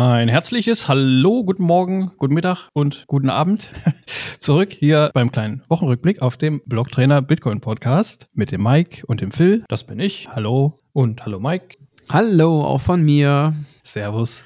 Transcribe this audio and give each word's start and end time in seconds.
Ein 0.00 0.28
herzliches 0.28 0.86
Hallo, 0.86 1.42
guten 1.42 1.64
Morgen, 1.64 2.12
guten 2.18 2.32
Mittag 2.32 2.68
und 2.72 3.02
guten 3.08 3.30
Abend 3.30 3.74
zurück 4.38 4.72
hier 4.72 5.10
beim 5.12 5.32
kleinen 5.32 5.64
Wochenrückblick 5.68 6.22
auf 6.22 6.36
dem 6.36 6.62
Blocktrainer 6.66 7.20
Bitcoin 7.20 7.60
Podcast 7.60 8.28
mit 8.32 8.52
dem 8.52 8.62
Mike 8.62 9.04
und 9.08 9.20
dem 9.20 9.32
Phil. 9.32 9.64
Das 9.66 9.82
bin 9.82 9.98
ich. 9.98 10.28
Hallo 10.32 10.78
und 10.92 11.24
hallo 11.24 11.40
Mike. 11.40 11.78
Hallo, 12.08 12.62
auch 12.62 12.80
von 12.80 13.02
mir. 13.02 13.56
Servus. 13.82 14.44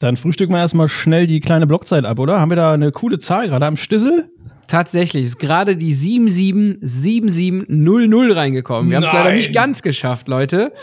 Dann 0.00 0.18
frühstücken 0.18 0.52
wir 0.52 0.58
erstmal 0.58 0.88
schnell 0.88 1.26
die 1.26 1.40
kleine 1.40 1.66
Blockzeit 1.66 2.04
ab, 2.04 2.18
oder? 2.18 2.38
Haben 2.38 2.50
wir 2.50 2.56
da 2.56 2.74
eine 2.74 2.92
coole 2.92 3.20
Zahl 3.20 3.48
gerade 3.48 3.64
am 3.64 3.78
Stissel? 3.78 4.30
Tatsächlich 4.66 5.24
ist 5.24 5.38
gerade 5.38 5.78
die 5.78 5.94
777700 5.94 8.36
reingekommen. 8.36 8.90
Wir 8.90 8.98
haben 8.98 9.04
es 9.04 9.14
leider 9.14 9.32
nicht 9.32 9.54
ganz 9.54 9.80
geschafft, 9.80 10.28
Leute. 10.28 10.74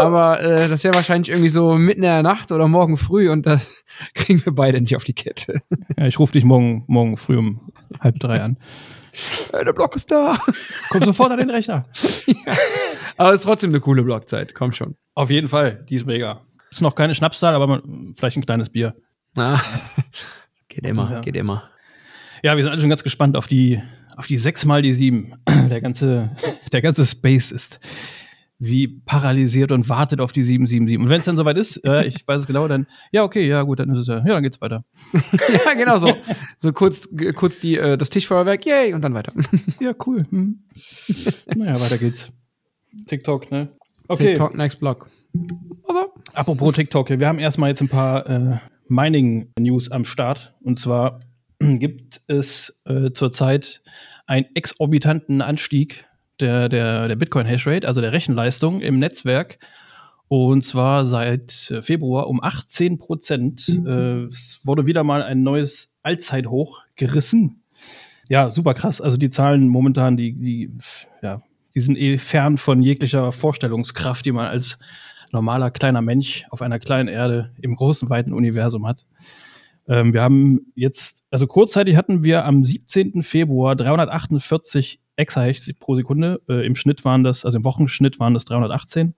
Aber 0.00 0.40
äh, 0.40 0.68
das 0.68 0.84
wäre 0.84 0.94
wahrscheinlich 0.94 1.30
irgendwie 1.30 1.48
so 1.48 1.74
mitten 1.74 2.02
in 2.02 2.08
der 2.08 2.22
Nacht 2.22 2.52
oder 2.52 2.68
morgen 2.68 2.96
früh 2.96 3.30
und 3.30 3.46
das 3.46 3.84
kriegen 4.14 4.44
wir 4.44 4.54
beide 4.54 4.80
nicht 4.80 4.96
auf 4.96 5.04
die 5.04 5.14
Kette. 5.14 5.60
Ja, 5.96 6.06
ich 6.06 6.18
rufe 6.18 6.32
dich 6.32 6.44
morgen, 6.44 6.84
morgen 6.86 7.16
früh 7.16 7.38
um 7.38 7.72
halb 8.00 8.18
drei 8.20 8.42
an. 8.42 8.58
Äh, 9.52 9.64
der 9.64 9.72
Block 9.72 9.96
ist 9.96 10.10
da. 10.10 10.36
Komm 10.90 11.04
sofort 11.04 11.32
an 11.32 11.38
den 11.38 11.50
Rechner. 11.50 11.84
ja. 12.26 12.56
Aber 13.16 13.30
es 13.30 13.40
ist 13.40 13.46
trotzdem 13.46 13.70
eine 13.70 13.80
coole 13.80 14.02
Blockzeit. 14.02 14.54
Komm 14.54 14.72
schon. 14.72 14.96
Auf 15.14 15.30
jeden 15.30 15.48
Fall, 15.48 15.84
die 15.88 15.96
ist 15.96 16.06
mega. 16.06 16.42
Ist 16.70 16.82
noch 16.82 16.94
keine 16.94 17.14
Schnapszahl, 17.14 17.54
aber 17.54 17.66
man, 17.66 18.14
vielleicht 18.16 18.36
ein 18.36 18.44
kleines 18.44 18.70
Bier. 18.70 18.94
Ah. 19.36 19.60
geht 20.68 20.86
immer, 20.86 21.10
ja. 21.10 21.20
geht 21.20 21.36
immer. 21.36 21.70
Ja, 22.42 22.54
wir 22.56 22.62
sind 22.62 22.70
alle 22.70 22.80
schon 22.80 22.90
ganz 22.90 23.02
gespannt 23.02 23.36
auf 23.36 23.48
die, 23.48 23.82
auf 24.16 24.26
die 24.26 24.38
sechs 24.38 24.64
mal 24.64 24.82
die 24.82 24.94
sieben. 24.94 25.34
Der 25.68 25.80
ganze, 25.82 26.30
der 26.72 26.80
ganze 26.80 27.04
Space 27.04 27.52
ist 27.52 27.78
wie 28.58 28.88
paralysiert 28.88 29.70
und 29.70 29.88
wartet 29.88 30.20
auf 30.20 30.32
die 30.32 30.42
777. 30.42 30.98
Und 30.98 31.08
wenn 31.08 31.20
es 31.20 31.26
dann 31.26 31.36
soweit 31.36 31.56
ist, 31.56 31.84
äh, 31.84 32.04
ich 32.04 32.26
weiß 32.26 32.42
es 32.42 32.46
genau, 32.46 32.66
dann, 32.66 32.86
ja, 33.12 33.22
okay, 33.22 33.46
ja, 33.46 33.62
gut, 33.62 33.78
dann 33.78 33.90
ist 33.90 33.98
es 33.98 34.06
ja, 34.08 34.18
ja, 34.18 34.34
dann 34.34 34.42
geht's 34.42 34.60
weiter. 34.60 34.84
ja, 35.64 35.74
genau 35.74 35.98
so. 35.98 36.16
So 36.58 36.72
kurz, 36.72 37.08
kurz 37.36 37.60
die, 37.60 37.76
äh, 37.76 37.96
das 37.96 38.10
Tischfeuerwerk, 38.10 38.66
yay, 38.66 38.94
und 38.94 39.02
dann 39.02 39.14
weiter. 39.14 39.32
ja, 39.80 39.94
cool. 40.06 40.26
Hm. 40.30 40.64
naja, 41.54 41.80
weiter 41.80 41.98
geht's. 41.98 42.32
TikTok, 43.06 43.50
ne? 43.52 43.68
Okay. 44.08 44.28
TikTok, 44.28 44.56
next 44.56 44.80
block. 44.80 45.08
Aber. 45.86 46.08
Apropos 46.34 46.74
TikTok, 46.74 47.10
wir 47.10 47.28
haben 47.28 47.38
erstmal 47.38 47.70
jetzt 47.70 47.80
ein 47.80 47.88
paar 47.88 48.28
äh, 48.28 48.58
Mining-News 48.88 49.92
am 49.92 50.04
Start. 50.04 50.54
Und 50.62 50.80
zwar 50.80 51.20
gibt 51.60 52.22
es 52.26 52.80
äh, 52.86 53.12
zurzeit 53.12 53.82
einen 54.26 54.46
exorbitanten 54.54 55.42
Anstieg 55.42 56.07
der, 56.40 56.68
der, 56.68 57.08
der 57.08 57.16
Bitcoin-Hashrate, 57.16 57.86
also 57.86 58.00
der 58.00 58.12
Rechenleistung 58.12 58.80
im 58.80 58.98
Netzwerk. 58.98 59.58
Und 60.28 60.66
zwar 60.66 61.06
seit 61.06 61.74
Februar 61.80 62.28
um 62.28 62.42
18 62.42 62.98
Prozent. 62.98 63.68
Äh, 63.86 64.24
es 64.24 64.60
wurde 64.62 64.86
wieder 64.86 65.02
mal 65.02 65.22
ein 65.22 65.42
neues 65.42 65.94
Allzeithoch 66.02 66.82
gerissen. 66.96 67.62
Ja, 68.28 68.50
super 68.50 68.74
krass. 68.74 69.00
Also 69.00 69.16
die 69.16 69.30
Zahlen 69.30 69.68
momentan, 69.68 70.18
die, 70.18 70.34
die, 70.34 70.70
ja, 71.22 71.40
die 71.74 71.80
sind 71.80 71.96
eh 71.96 72.18
fern 72.18 72.58
von 72.58 72.82
jeglicher 72.82 73.32
Vorstellungskraft, 73.32 74.26
die 74.26 74.32
man 74.32 74.46
als 74.46 74.78
normaler 75.32 75.70
kleiner 75.70 76.02
Mensch 76.02 76.44
auf 76.50 76.60
einer 76.62 76.78
kleinen 76.78 77.08
Erde 77.08 77.52
im 77.60 77.74
großen, 77.74 78.10
weiten 78.10 78.32
Universum 78.32 78.86
hat. 78.86 79.06
Ähm, 79.88 80.12
wir 80.12 80.22
haben 80.22 80.72
jetzt, 80.74 81.24
also 81.30 81.46
kurzzeitig 81.46 81.96
hatten 81.96 82.22
wir 82.24 82.44
am 82.44 82.64
17. 82.64 83.22
Februar 83.22 83.76
348 83.76 85.00
Exahash 85.18 85.72
pro 85.80 85.96
Sekunde. 85.96 86.40
Äh, 86.48 86.66
Im 86.66 86.74
Schnitt 86.74 87.04
waren 87.04 87.24
das, 87.24 87.44
also 87.44 87.58
im 87.58 87.64
Wochenschnitt 87.64 88.20
waren 88.20 88.34
das 88.34 88.44
318. 88.44 89.14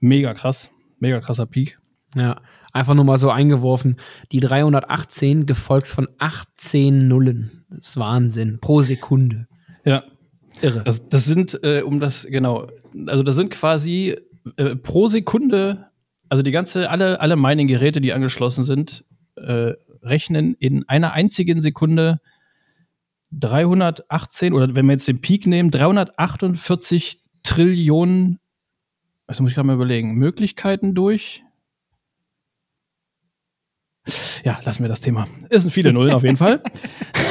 Mega 0.00 0.34
krass, 0.34 0.70
mega 0.98 1.20
krasser 1.20 1.46
Peak. 1.46 1.78
Ja, 2.14 2.40
einfach 2.72 2.94
nur 2.94 3.04
mal 3.04 3.16
so 3.16 3.30
eingeworfen. 3.30 3.96
Die 4.32 4.40
318 4.40 5.46
gefolgt 5.46 5.86
von 5.86 6.08
18 6.18 7.08
Nullen. 7.08 7.64
Das 7.68 7.88
ist 7.88 7.96
Wahnsinn. 7.96 8.58
Pro 8.60 8.82
Sekunde. 8.82 9.46
Ja. 9.84 10.04
Irre. 10.62 10.84
Das, 10.84 11.08
das 11.08 11.24
sind, 11.24 11.58
äh, 11.64 11.82
um 11.82 11.98
das, 11.98 12.26
genau, 12.30 12.68
also 13.06 13.22
das 13.24 13.34
sind 13.34 13.50
quasi 13.50 14.16
äh, 14.56 14.76
pro 14.76 15.08
Sekunde, 15.08 15.86
also 16.28 16.42
die 16.42 16.52
ganze, 16.52 16.90
alle, 16.90 17.20
alle 17.20 17.36
Mining-Geräte, 17.36 18.00
die 18.00 18.12
angeschlossen 18.12 18.64
sind, 18.64 19.04
äh, 19.36 19.72
rechnen 20.02 20.54
in 20.54 20.88
einer 20.88 21.12
einzigen 21.12 21.60
Sekunde 21.60 22.20
318 23.40 24.52
oder 24.52 24.74
wenn 24.74 24.86
wir 24.86 24.92
jetzt 24.92 25.08
den 25.08 25.20
Peak 25.20 25.46
nehmen, 25.46 25.70
348 25.70 27.20
Trillionen, 27.42 28.38
das 29.26 29.40
muss 29.40 29.50
ich 29.50 29.54
gerade 29.54 29.66
mal 29.66 29.74
überlegen, 29.74 30.14
Möglichkeiten 30.14 30.94
durch. 30.94 31.42
Ja, 34.44 34.60
lassen 34.64 34.82
wir 34.82 34.88
das 34.88 35.00
Thema. 35.00 35.26
Es 35.48 35.62
sind 35.62 35.70
viele 35.70 35.92
Nullen 35.92 36.12
auf 36.12 36.22
jeden 36.22 36.36
Fall. 36.36 36.62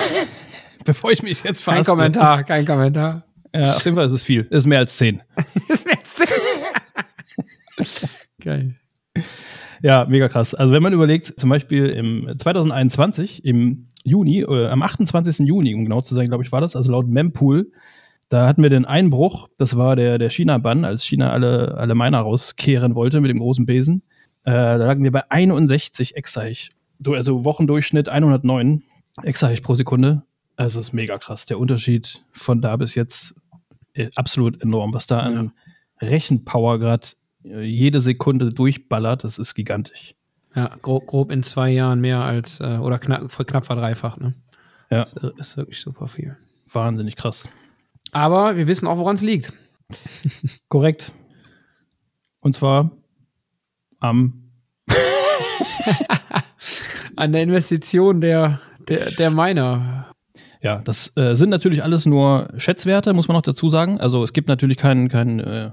Bevor 0.85 1.11
ich 1.11 1.23
mich 1.23 1.43
jetzt 1.43 1.63
Kein 1.65 1.83
Kommentar, 1.83 2.43
kein 2.43 2.65
Kommentar. 2.65 3.25
Ja, 3.53 3.75
auf 3.75 3.85
jeden 3.85 3.95
Fall 3.95 4.05
ist 4.05 4.11
es 4.11 4.23
viel. 4.23 4.47
Es 4.49 4.63
ist 4.63 4.65
mehr 4.65 4.79
als 4.79 4.97
10. 4.97 5.21
ist 5.69 5.85
mehr 5.85 5.97
als 5.97 6.15
10. 6.15 8.09
Geil. 8.41 8.75
Ja, 9.81 10.05
mega 10.05 10.27
krass. 10.27 10.55
Also 10.55 10.71
wenn 10.71 10.81
man 10.81 10.93
überlegt, 10.93 11.39
zum 11.39 11.49
Beispiel 11.49 11.87
im 11.89 12.33
2021, 12.37 13.45
im 13.45 13.89
Juni, 14.03 14.41
äh, 14.41 14.67
am 14.67 14.81
28. 14.81 15.47
Juni, 15.47 15.73
um 15.75 15.83
genau 15.83 16.01
zu 16.01 16.15
sein, 16.15 16.27
glaube 16.27 16.43
ich, 16.43 16.51
war 16.51 16.61
das, 16.61 16.75
also 16.75 16.91
laut 16.91 17.07
Mempool, 17.07 17.71
da 18.29 18.47
hatten 18.47 18.63
wir 18.63 18.69
den 18.69 18.85
Einbruch, 18.85 19.47
das 19.57 19.77
war 19.77 19.95
der, 19.95 20.17
der 20.17 20.29
China-Bann, 20.29 20.85
als 20.85 21.05
China 21.05 21.31
alle, 21.31 21.77
alle 21.77 21.95
Miner 21.95 22.19
rauskehren 22.19 22.95
wollte 22.95 23.21
mit 23.21 23.29
dem 23.29 23.39
großen 23.39 23.65
Besen. 23.65 24.01
Äh, 24.43 24.51
da 24.51 24.75
lagen 24.75 25.03
wir 25.03 25.11
bei 25.11 25.29
61 25.29 26.15
Exahash. 26.15 26.69
Also 27.05 27.45
Wochendurchschnitt 27.45 28.09
109 28.09 28.83
Exahash 29.21 29.61
pro 29.61 29.75
Sekunde. 29.75 30.23
Also 30.55 30.79
ist 30.79 30.93
mega 30.93 31.17
krass. 31.17 31.45
Der 31.45 31.59
Unterschied 31.59 32.23
von 32.31 32.61
da 32.61 32.75
bis 32.77 32.95
jetzt 32.95 33.35
äh, 33.93 34.09
absolut 34.15 34.61
enorm. 34.61 34.93
Was 34.93 35.07
da 35.07 35.19
an 35.19 35.53
ja. 36.01 36.07
Rechenpower 36.07 36.79
gerade 36.79 37.07
äh, 37.43 37.61
jede 37.61 38.01
Sekunde 38.01 38.51
durchballert, 38.51 39.23
das 39.23 39.37
ist 39.37 39.53
gigantisch. 39.53 40.15
Ja, 40.55 40.75
grob, 40.81 41.07
grob 41.07 41.31
in 41.31 41.43
zwei 41.43 41.69
Jahren 41.71 41.99
mehr 41.99 42.19
als, 42.19 42.59
äh, 42.59 42.77
oder 42.77 42.99
knapp, 42.99 43.29
knapp 43.47 43.65
verdreifacht, 43.65 44.21
ne? 44.21 44.35
Ja. 44.89 45.05
Das 45.05 45.13
ist 45.39 45.57
wirklich 45.57 45.81
super 45.81 46.07
viel. 46.07 46.37
Wahnsinnig 46.71 47.15
krass. 47.15 47.49
Aber 48.11 48.55
wir 48.55 48.67
wissen 48.67 48.87
auch, 48.87 48.97
woran 48.97 49.15
es 49.15 49.21
liegt. 49.21 49.51
Korrekt. 50.69 51.11
Und 52.39 52.55
zwar 52.55 52.91
am 53.99 54.51
an 57.15 57.31
der 57.31 57.41
Investition 57.43 58.21
der, 58.21 58.59
der, 58.87 59.11
der 59.11 59.31
Miner. 59.31 60.12
Ja, 60.63 60.77
das 60.77 61.11
äh, 61.17 61.35
sind 61.35 61.49
natürlich 61.49 61.83
alles 61.83 62.05
nur 62.05 62.47
Schätzwerte, 62.55 63.11
muss 63.11 63.27
man 63.27 63.35
noch 63.35 63.41
dazu 63.41 63.67
sagen. 63.69 63.99
Also 63.99 64.23
es 64.23 64.31
gibt 64.31 64.47
natürlich 64.47 64.77
keinen 64.77 65.09
kein, 65.09 65.41
äh, 65.41 65.71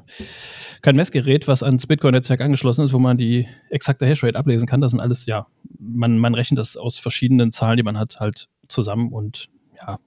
kein 0.83 0.97
Messgerät, 0.97 1.47
was 1.47 1.62
ans 1.62 1.87
Bitcoin-Netzwerk 1.87 2.41
angeschlossen 2.41 2.84
ist, 2.84 2.93
wo 2.93 2.99
man 2.99 3.17
die 3.17 3.47
exakte 3.71 4.05
Hashrate 4.05 4.37
ablesen 4.37 4.67
kann. 4.67 4.81
Das 4.81 4.91
sind 4.91 5.01
alles, 5.01 5.27
ja, 5.27 5.47
man, 5.78 6.19
man 6.19 6.34
rechnet 6.34 6.59
das 6.59 6.77
aus 6.77 6.99
verschiedenen 6.99 7.53
Zahlen, 7.53 7.77
die 7.77 7.84
man 7.84 7.99
hat, 7.99 8.17
halt 8.19 8.49
zusammen 8.67 9.12
und 9.12 9.49
ja, 9.81 10.01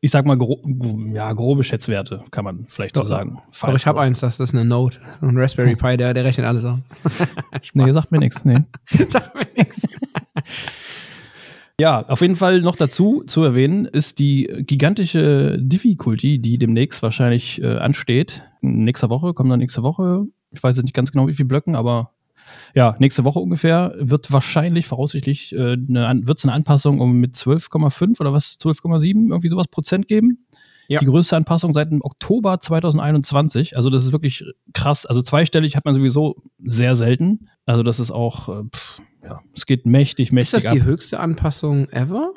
ich 0.00 0.10
sag 0.10 0.26
mal, 0.26 0.36
gro 0.36 0.60
ja, 1.12 1.32
grobe 1.32 1.62
Schätzwerte, 1.62 2.24
kann 2.32 2.44
man 2.44 2.64
vielleicht 2.66 2.96
so 2.96 3.04
sagen. 3.04 3.38
Aber 3.60 3.76
ich 3.76 3.86
habe 3.86 4.00
eins, 4.00 4.18
das 4.18 4.40
ist 4.40 4.54
eine 4.54 4.64
Note, 4.64 4.98
ein 5.22 5.36
Raspberry 5.36 5.76
Pi, 5.76 5.96
der, 5.96 6.14
der 6.14 6.24
rechnet 6.24 6.46
alles 6.46 6.64
aus. 6.64 6.80
nee, 7.74 7.92
sagt 7.92 8.10
mir 8.10 8.18
nichts. 8.18 8.44
Nee. 8.44 8.64
sagt 9.08 9.36
mir 9.36 9.46
nichts. 9.56 9.86
Ja, 11.80 12.04
auf 12.08 12.22
jeden 12.22 12.34
Fall 12.34 12.60
noch 12.60 12.74
dazu 12.74 13.22
zu 13.24 13.44
erwähnen 13.44 13.84
ist 13.84 14.18
die 14.18 14.50
gigantische 14.66 15.58
Difficulty, 15.60 16.40
die 16.40 16.58
demnächst 16.58 17.04
wahrscheinlich 17.04 17.62
äh, 17.62 17.76
ansteht. 17.76 18.42
Nächste 18.60 19.10
Woche, 19.10 19.32
kommt 19.32 19.52
dann 19.52 19.60
nächste 19.60 19.84
Woche. 19.84 20.26
Ich 20.50 20.60
weiß 20.60 20.74
jetzt 20.74 20.84
nicht 20.84 20.94
ganz 20.94 21.12
genau, 21.12 21.28
wie 21.28 21.34
viele 21.34 21.46
Blöcken, 21.46 21.76
aber 21.76 22.14
ja, 22.74 22.96
nächste 22.98 23.22
Woche 23.22 23.38
ungefähr 23.38 23.94
wird 23.98 24.32
wahrscheinlich, 24.32 24.86
voraussichtlich, 24.86 25.54
äh, 25.54 25.74
eine, 25.74 26.22
wird 26.26 26.38
es 26.38 26.44
eine 26.44 26.52
Anpassung 26.52 27.00
um 27.00 27.20
mit 27.20 27.36
12,5 27.36 28.20
oder 28.20 28.32
was, 28.32 28.58
12,7, 28.58 29.28
irgendwie 29.28 29.48
sowas 29.48 29.68
Prozent 29.68 30.08
geben. 30.08 30.46
Ja. 30.88 31.00
Die 31.00 31.06
größte 31.06 31.36
Anpassung 31.36 31.74
seit 31.74 31.90
dem 31.90 32.00
Oktober 32.02 32.58
2021. 32.58 33.76
Also 33.76 33.90
das 33.90 34.04
ist 34.04 34.12
wirklich 34.12 34.42
krass. 34.72 35.04
Also 35.04 35.20
zweistellig 35.20 35.76
hat 35.76 35.84
man 35.84 35.94
sowieso 35.94 36.36
sehr 36.64 36.96
selten. 36.96 37.50
Also 37.66 37.82
das 37.82 38.00
ist 38.00 38.10
auch, 38.10 38.48
äh, 38.48 38.64
pff, 38.64 39.02
ja, 39.28 39.40
es 39.54 39.66
geht 39.66 39.86
mächtig, 39.86 40.32
mächtig 40.32 40.54
Ist 40.54 40.64
das 40.64 40.72
die 40.72 40.80
ab. 40.80 40.86
höchste 40.86 41.20
Anpassung 41.20 41.88
ever? 41.90 42.32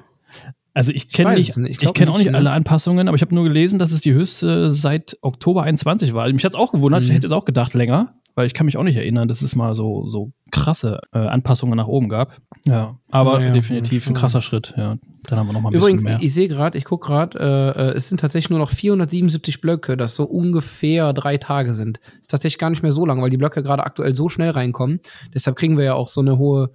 Also 0.73 0.91
ich 0.91 1.09
kenne 1.09 1.35
nicht, 1.35 1.57
ich, 1.57 1.83
ich 1.83 1.93
kenne 1.93 2.11
auch 2.11 2.17
nicht 2.17 2.31
ne? 2.31 2.37
alle 2.37 2.51
Anpassungen, 2.51 3.07
aber 3.07 3.15
ich 3.15 3.21
habe 3.21 3.35
nur 3.35 3.43
gelesen, 3.43 3.77
dass 3.77 3.91
es 3.91 4.01
die 4.01 4.13
höchste 4.13 4.71
seit 4.71 5.17
Oktober 5.21 5.63
21 5.63 6.13
war. 6.13 6.31
Mich 6.31 6.45
hat 6.45 6.53
es 6.53 6.59
auch 6.59 6.71
gewundert, 6.71 7.01
mhm. 7.01 7.09
ich 7.09 7.15
hätte 7.15 7.27
es 7.27 7.33
auch 7.33 7.43
gedacht 7.43 7.73
länger, 7.73 8.13
weil 8.35 8.45
ich 8.45 8.53
kann 8.53 8.65
mich 8.65 8.77
auch 8.77 8.83
nicht 8.83 8.95
erinnern, 8.95 9.27
dass 9.27 9.41
es 9.41 9.53
mal 9.53 9.75
so, 9.75 10.07
so 10.07 10.31
krasse 10.49 11.01
äh, 11.13 11.17
Anpassungen 11.17 11.75
nach 11.75 11.87
oben 11.87 12.07
gab. 12.07 12.37
Ja, 12.65 12.97
aber 13.09 13.41
ja, 13.41 13.51
definitiv 13.51 14.07
ein 14.07 14.13
krasser 14.13 14.41
Schritt. 14.41 14.73
Ja, 14.77 14.95
dann 15.23 15.39
haben 15.39 15.47
wir 15.47 15.53
noch 15.53 15.61
mal 15.61 15.69
ein 15.69 15.75
Übrigens, 15.75 16.03
bisschen 16.03 16.19
mehr. 16.19 16.25
ich 16.25 16.33
sehe 16.33 16.47
gerade, 16.47 16.77
ich 16.77 16.85
gucke 16.85 17.07
gerade, 17.07 17.37
äh, 17.37 17.89
äh, 17.89 17.93
es 17.95 18.07
sind 18.07 18.21
tatsächlich 18.21 18.49
nur 18.49 18.59
noch 18.59 18.69
477 18.69 19.59
Blöcke, 19.59 19.97
das 19.97 20.15
so 20.15 20.23
ungefähr 20.23 21.11
drei 21.11 21.35
Tage 21.37 21.73
sind. 21.73 21.99
Ist 22.21 22.31
tatsächlich 22.31 22.59
gar 22.59 22.69
nicht 22.69 22.83
mehr 22.83 22.93
so 22.93 23.05
lang, 23.05 23.21
weil 23.21 23.29
die 23.29 23.37
Blöcke 23.37 23.61
gerade 23.61 23.83
aktuell 23.83 24.15
so 24.15 24.29
schnell 24.29 24.51
reinkommen. 24.51 25.01
Deshalb 25.33 25.57
kriegen 25.57 25.77
wir 25.77 25.83
ja 25.83 25.93
auch 25.95 26.07
so 26.07 26.21
eine 26.21 26.37
hohe 26.37 26.71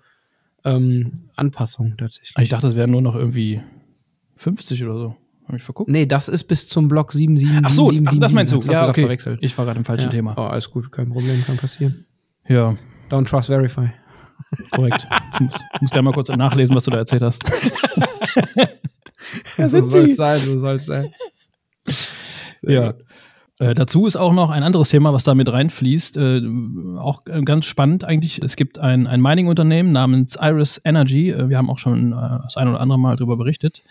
ähm, 0.66 1.12
Anpassung 1.34 1.96
tatsächlich. 1.96 2.34
Ich 2.38 2.48
dachte, 2.48 2.66
es 2.66 2.74
wären 2.74 2.90
nur 2.90 3.00
noch 3.00 3.14
irgendwie 3.14 3.62
50 4.36 4.84
oder 4.84 4.98
so. 4.98 5.16
Habe 5.46 5.58
ich 5.58 5.62
verguckt? 5.62 5.88
Nee, 5.88 6.06
das 6.06 6.28
ist 6.28 6.44
bis 6.44 6.68
zum 6.68 6.88
Block 6.88 7.12
77. 7.12 7.60
Ach 7.64 7.70
so, 7.70 7.88
7, 7.88 8.06
7, 8.06 8.20
das 8.20 8.32
meinst 8.32 8.52
du? 8.52 8.58
Ja, 8.72 8.88
okay. 8.88 9.02
verwechselt. 9.02 9.38
Ich 9.42 9.56
war 9.56 9.64
gerade 9.64 9.78
im 9.78 9.84
falschen 9.84 10.06
ja. 10.06 10.10
Thema. 10.10 10.34
Oh, 10.36 10.42
alles 10.42 10.70
gut, 10.70 10.90
kein 10.90 11.08
Problem, 11.08 11.44
kann 11.44 11.56
passieren. 11.56 12.04
Ja. 12.48 12.76
Don't 13.08 13.28
trust 13.28 13.46
verify. 13.46 13.88
Korrekt. 14.72 15.06
Ich 15.34 15.40
muss, 15.40 15.52
muss 15.80 15.90
gleich 15.90 16.02
mal 16.02 16.12
kurz 16.12 16.28
nachlesen, 16.28 16.74
was 16.74 16.84
du 16.84 16.90
da 16.90 16.98
erzählt 16.98 17.22
hast. 17.22 17.42
so 19.56 19.82
soll 19.82 20.10
es 20.10 20.16
sein, 20.16 20.38
so 20.38 20.58
soll 20.58 20.76
es 20.76 20.86
sein. 20.86 21.12
Sehr 22.62 22.82
ja. 22.82 22.94
Äh, 23.58 23.74
dazu 23.74 24.06
ist 24.06 24.16
auch 24.16 24.32
noch 24.32 24.50
ein 24.50 24.62
anderes 24.62 24.90
Thema, 24.90 25.12
was 25.12 25.24
da 25.24 25.34
mit 25.34 25.50
reinfließt. 25.50 26.16
Äh, 26.16 26.42
auch 26.98 27.20
äh, 27.26 27.42
ganz 27.42 27.64
spannend 27.64 28.04
eigentlich. 28.04 28.42
Es 28.42 28.56
gibt 28.56 28.78
ein, 28.78 29.06
ein 29.06 29.22
Mining-Unternehmen 29.22 29.92
namens 29.92 30.36
Iris 30.40 30.80
Energy. 30.84 31.30
Äh, 31.30 31.48
wir 31.48 31.56
haben 31.56 31.70
auch 31.70 31.78
schon 31.78 32.12
äh, 32.12 32.38
das 32.42 32.56
ein 32.56 32.68
oder 32.68 32.80
andere 32.80 32.98
Mal 32.98 33.16
darüber 33.16 33.36
berichtet. 33.36 33.82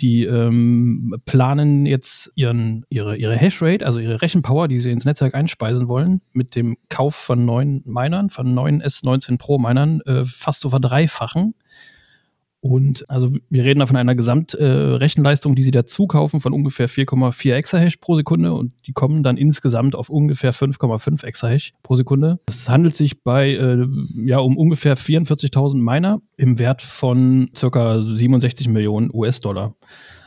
Die 0.00 0.24
ähm, 0.24 1.16
planen 1.26 1.86
jetzt 1.86 2.30
ihren, 2.34 2.86
ihre, 2.88 3.16
ihre 3.16 3.36
Hashrate, 3.36 3.84
also 3.84 3.98
ihre 3.98 4.22
Rechenpower, 4.22 4.68
die 4.68 4.78
sie 4.78 4.92
ins 4.92 5.04
Netzwerk 5.04 5.34
einspeisen 5.34 5.88
wollen, 5.88 6.20
mit 6.32 6.54
dem 6.54 6.76
Kauf 6.88 7.16
von 7.16 7.44
neuen 7.44 7.82
Minern, 7.84 8.30
von 8.30 8.54
neuen 8.54 8.80
S19 8.80 9.38
Pro 9.38 9.58
Minern, 9.58 10.00
fast 10.24 10.60
zu 10.60 10.70
verdreifachen. 10.70 11.54
Und 12.60 13.08
also 13.08 13.36
wir 13.50 13.64
reden 13.64 13.78
da 13.78 13.86
von 13.86 13.96
einer 13.96 14.16
Gesamtrechenleistung, 14.16 15.52
äh, 15.52 15.56
die 15.56 15.62
sie 15.62 15.70
dazu 15.70 16.08
kaufen 16.08 16.40
von 16.40 16.52
ungefähr 16.52 16.88
4,4 16.88 17.54
Exahash 17.54 17.98
pro 17.98 18.16
Sekunde 18.16 18.52
und 18.52 18.72
die 18.86 18.92
kommen 18.92 19.22
dann 19.22 19.36
insgesamt 19.36 19.94
auf 19.94 20.10
ungefähr 20.10 20.52
5,5 20.52 21.24
Exahash 21.24 21.72
pro 21.84 21.94
Sekunde. 21.94 22.40
Es 22.46 22.68
handelt 22.68 22.96
sich 22.96 23.22
bei 23.22 23.50
äh, 23.50 23.86
ja 24.16 24.38
um 24.38 24.56
ungefähr 24.56 24.96
44.000 24.96 25.76
Miner 25.76 26.20
im 26.36 26.58
Wert 26.58 26.82
von 26.82 27.50
circa 27.56 28.02
67 28.02 28.68
Millionen 28.68 29.10
US-Dollar. 29.12 29.76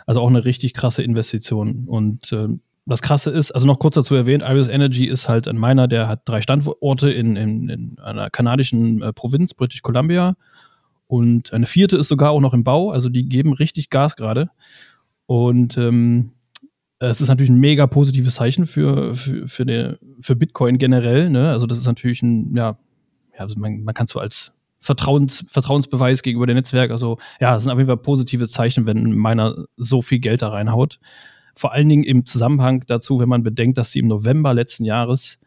Also 0.05 0.21
auch 0.21 0.29
eine 0.29 0.45
richtig 0.45 0.73
krasse 0.73 1.03
Investition 1.03 1.83
und 1.85 2.31
äh, 2.31 2.47
das 2.87 3.01
Krasse 3.01 3.29
ist, 3.29 3.51
also 3.51 3.67
noch 3.67 3.79
kurz 3.79 3.95
dazu 3.95 4.15
erwähnt, 4.15 4.43
Iris 4.43 4.67
Energy 4.67 5.05
ist 5.05 5.29
halt 5.29 5.47
ein 5.47 5.57
Miner, 5.59 5.87
der 5.87 6.07
hat 6.07 6.21
drei 6.25 6.41
Standorte 6.41 7.11
in, 7.11 7.35
in, 7.35 7.69
in 7.69 7.99
einer 7.99 8.29
kanadischen 8.29 9.01
äh, 9.01 9.13
Provinz, 9.13 9.53
British 9.53 9.81
Columbia, 9.81 10.35
und 11.11 11.51
eine 11.51 11.67
vierte 11.67 11.97
ist 11.97 12.07
sogar 12.07 12.31
auch 12.31 12.39
noch 12.39 12.53
im 12.53 12.63
Bau, 12.63 12.89
also 12.89 13.09
die 13.09 13.27
geben 13.27 13.51
richtig 13.51 13.89
Gas 13.89 14.15
gerade. 14.15 14.49
Und 15.25 15.77
ähm, 15.77 16.31
es 16.99 17.19
ist 17.19 17.27
natürlich 17.27 17.49
ein 17.49 17.59
mega 17.59 17.85
positives 17.85 18.35
Zeichen 18.35 18.65
für, 18.65 19.13
für, 19.13 19.45
für, 19.45 19.65
der, 19.65 19.99
für 20.21 20.37
Bitcoin 20.37 20.77
generell. 20.77 21.29
Ne? 21.29 21.49
Also 21.49 21.67
das 21.67 21.79
ist 21.79 21.85
natürlich 21.85 22.21
ein, 22.21 22.55
ja, 22.55 22.77
ja 23.33 23.39
also 23.39 23.59
man, 23.59 23.83
man 23.83 23.93
kann 23.93 24.05
es 24.05 24.13
so 24.13 24.21
als 24.21 24.53
Vertrauens, 24.79 25.43
Vertrauensbeweis 25.49 26.23
gegenüber 26.23 26.47
dem 26.47 26.55
Netzwerk. 26.55 26.91
Also 26.91 27.17
ja, 27.41 27.57
es 27.57 27.63
sind 27.63 27.73
auf 27.73 27.77
jeden 27.77 27.89
Fall 27.89 27.97
positive 27.97 28.47
Zeichen, 28.47 28.85
wenn 28.85 29.11
meiner 29.13 29.65
so 29.75 30.01
viel 30.01 30.19
Geld 30.19 30.41
da 30.41 30.47
reinhaut. 30.47 31.01
Vor 31.55 31.73
allen 31.73 31.89
Dingen 31.89 32.05
im 32.05 32.25
Zusammenhang 32.25 32.85
dazu, 32.87 33.19
wenn 33.19 33.27
man 33.27 33.43
bedenkt, 33.43 33.77
dass 33.77 33.91
sie 33.91 33.99
im 33.99 34.07
November 34.07 34.53
letzten 34.53 34.85
Jahres 34.85 35.39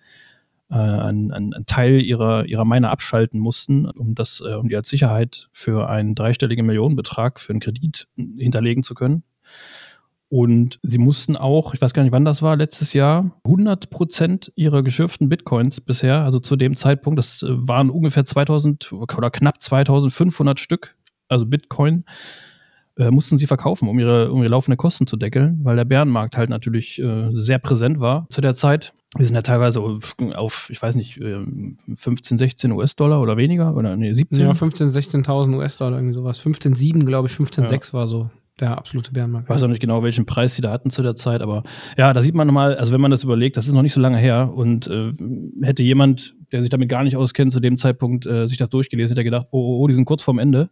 äh, 0.70 0.74
einen, 0.74 1.32
einen 1.32 1.66
Teil 1.66 2.00
ihrer, 2.00 2.46
ihrer 2.46 2.64
Miner 2.64 2.90
abschalten 2.90 3.40
mussten, 3.40 3.86
um 3.86 4.14
das, 4.14 4.42
äh, 4.44 4.54
um 4.54 4.68
die 4.68 4.76
als 4.76 4.88
Sicherheit 4.88 5.48
für 5.52 5.88
einen 5.88 6.14
dreistelligen 6.14 6.66
Millionenbetrag 6.66 7.40
für 7.40 7.52
einen 7.52 7.60
Kredit 7.60 8.08
hinterlegen 8.16 8.82
zu 8.82 8.94
können. 8.94 9.24
Und 10.28 10.80
sie 10.82 10.98
mussten 10.98 11.36
auch, 11.36 11.74
ich 11.74 11.80
weiß 11.80 11.94
gar 11.94 12.02
nicht, 12.02 12.10
wann 12.10 12.24
das 12.24 12.42
war, 12.42 12.56
letztes 12.56 12.92
Jahr, 12.92 13.40
100 13.44 13.90
Prozent 13.90 14.52
ihrer 14.56 14.82
geschürften 14.82 15.28
Bitcoins 15.28 15.80
bisher, 15.80 16.24
also 16.24 16.40
zu 16.40 16.56
dem 16.56 16.76
Zeitpunkt, 16.76 17.18
das 17.18 17.42
äh, 17.42 17.46
waren 17.50 17.90
ungefähr 17.90 18.24
2000 18.24 18.92
oder 18.92 19.30
knapp 19.30 19.62
2500 19.62 20.58
Stück, 20.58 20.96
also 21.28 21.46
Bitcoin, 21.46 22.04
äh, 22.96 23.10
mussten 23.10 23.38
sie 23.38 23.46
verkaufen, 23.46 23.88
um 23.88 23.98
ihre, 23.98 24.30
um 24.30 24.42
ihre 24.42 24.50
laufenden 24.50 24.76
Kosten 24.76 25.06
zu 25.06 25.16
deckeln, 25.16 25.60
weil 25.62 25.76
der 25.76 25.84
Bärenmarkt 25.84 26.36
halt 26.36 26.50
natürlich 26.50 27.00
äh, 27.00 27.30
sehr 27.32 27.58
präsent 27.58 28.00
war 28.00 28.26
zu 28.30 28.40
der 28.40 28.54
Zeit. 28.54 28.92
Wir 29.16 29.26
sind 29.26 29.36
ja 29.36 29.42
teilweise 29.42 29.80
auf, 29.80 30.16
auf 30.34 30.68
ich 30.70 30.82
weiß 30.82 30.96
nicht, 30.96 31.20
15, 31.96 32.36
16 32.36 32.72
US-Dollar 32.72 33.20
oder 33.20 33.36
weniger 33.36 33.76
oder 33.76 33.96
nee, 33.96 34.12
17? 34.12 34.44
Ja, 34.44 34.54
15, 34.54 34.88
16.000 34.88 35.56
US-Dollar, 35.56 35.98
irgendwie 35.98 36.14
sowas. 36.14 36.40
15,7 36.40 37.04
glaube 37.04 37.28
ich, 37.28 37.34
15,6 37.34 37.70
ja. 37.70 37.92
war 37.92 38.08
so 38.08 38.30
der 38.60 38.78
absolute 38.78 39.12
Bärenmarkt. 39.12 39.46
Ich 39.46 39.50
weiß 39.50 39.62
auch 39.64 39.68
nicht 39.68 39.80
genau, 39.80 40.02
welchen 40.02 40.26
Preis 40.26 40.54
sie 40.54 40.62
da 40.62 40.70
hatten 40.70 40.90
zu 40.90 41.02
der 41.02 41.16
Zeit, 41.16 41.42
aber 41.42 41.64
ja, 41.96 42.12
da 42.12 42.22
sieht 42.22 42.34
man 42.34 42.46
nochmal, 42.46 42.76
also 42.76 42.92
wenn 42.92 43.00
man 43.00 43.10
das 43.10 43.24
überlegt, 43.24 43.56
das 43.56 43.66
ist 43.66 43.74
noch 43.74 43.82
nicht 43.82 43.92
so 43.92 44.00
lange 44.00 44.18
her 44.18 44.52
und 44.54 44.86
äh, 44.86 45.12
hätte 45.62 45.82
jemand, 45.82 46.36
der 46.52 46.62
sich 46.62 46.70
damit 46.70 46.88
gar 46.88 47.02
nicht 47.02 47.16
auskennt, 47.16 47.52
zu 47.52 47.58
dem 47.58 47.78
Zeitpunkt 47.78 48.26
äh, 48.26 48.48
sich 48.48 48.58
das 48.58 48.68
durchgelesen, 48.68 49.12
hätte 49.12 49.22
er 49.22 49.24
gedacht, 49.24 49.48
oh, 49.50 49.58
oh, 49.58 49.82
oh, 49.82 49.88
die 49.88 49.94
sind 49.94 50.04
kurz 50.04 50.22
vorm 50.22 50.38
Ende. 50.38 50.70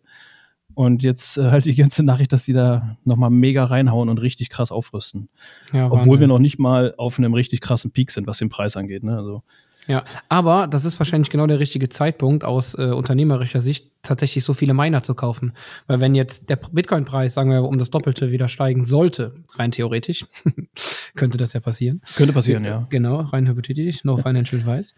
Und 0.74 1.02
jetzt 1.02 1.38
äh, 1.38 1.50
halt 1.50 1.64
die 1.64 1.74
ganze 1.74 2.02
Nachricht, 2.02 2.32
dass 2.32 2.44
die 2.44 2.52
da 2.52 2.96
nochmal 3.04 3.30
mega 3.30 3.64
reinhauen 3.64 4.08
und 4.08 4.18
richtig 4.18 4.50
krass 4.50 4.72
aufrüsten. 4.72 5.28
Ja, 5.72 5.90
Obwohl 5.90 6.20
wir 6.20 6.26
noch 6.26 6.38
nicht 6.38 6.58
mal 6.58 6.94
auf 6.96 7.18
einem 7.18 7.34
richtig 7.34 7.60
krassen 7.60 7.90
Peak 7.90 8.10
sind, 8.10 8.26
was 8.26 8.38
den 8.38 8.48
Preis 8.48 8.76
angeht. 8.76 9.02
Ne? 9.02 9.16
Also, 9.16 9.42
ja, 9.88 10.04
aber 10.28 10.68
das 10.68 10.84
ist 10.84 11.00
wahrscheinlich 11.00 11.30
genau 11.30 11.46
der 11.46 11.58
richtige 11.58 11.88
Zeitpunkt 11.88 12.44
aus 12.44 12.74
äh, 12.78 12.90
unternehmerischer 12.90 13.60
Sicht, 13.60 13.90
tatsächlich 14.02 14.44
so 14.44 14.54
viele 14.54 14.74
Miner 14.74 15.02
zu 15.02 15.14
kaufen. 15.14 15.52
Weil 15.86 16.00
wenn 16.00 16.14
jetzt 16.14 16.50
der 16.50 16.56
Bitcoin-Preis, 16.56 17.34
sagen 17.34 17.50
wir, 17.50 17.62
um 17.64 17.78
das 17.78 17.90
Doppelte 17.90 18.30
wieder 18.30 18.48
steigen 18.48 18.84
sollte, 18.84 19.34
rein 19.56 19.72
theoretisch, 19.72 20.24
könnte 21.16 21.36
das 21.36 21.52
ja 21.52 21.60
passieren. 21.60 22.00
Könnte 22.16 22.32
passieren, 22.32 22.64
ja. 22.64 22.86
Genau, 22.90 23.20
rein 23.20 23.48
hypothetisch, 23.48 24.04
no 24.04 24.16
financial 24.16 24.60
advice. 24.60 24.94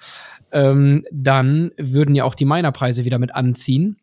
Ähm, 0.52 1.04
dann 1.10 1.70
würden 1.78 2.14
ja 2.14 2.24
auch 2.24 2.34
die 2.34 2.44
Minerpreise 2.44 3.04
wieder 3.04 3.18
mit 3.18 3.34
anziehen. 3.34 3.96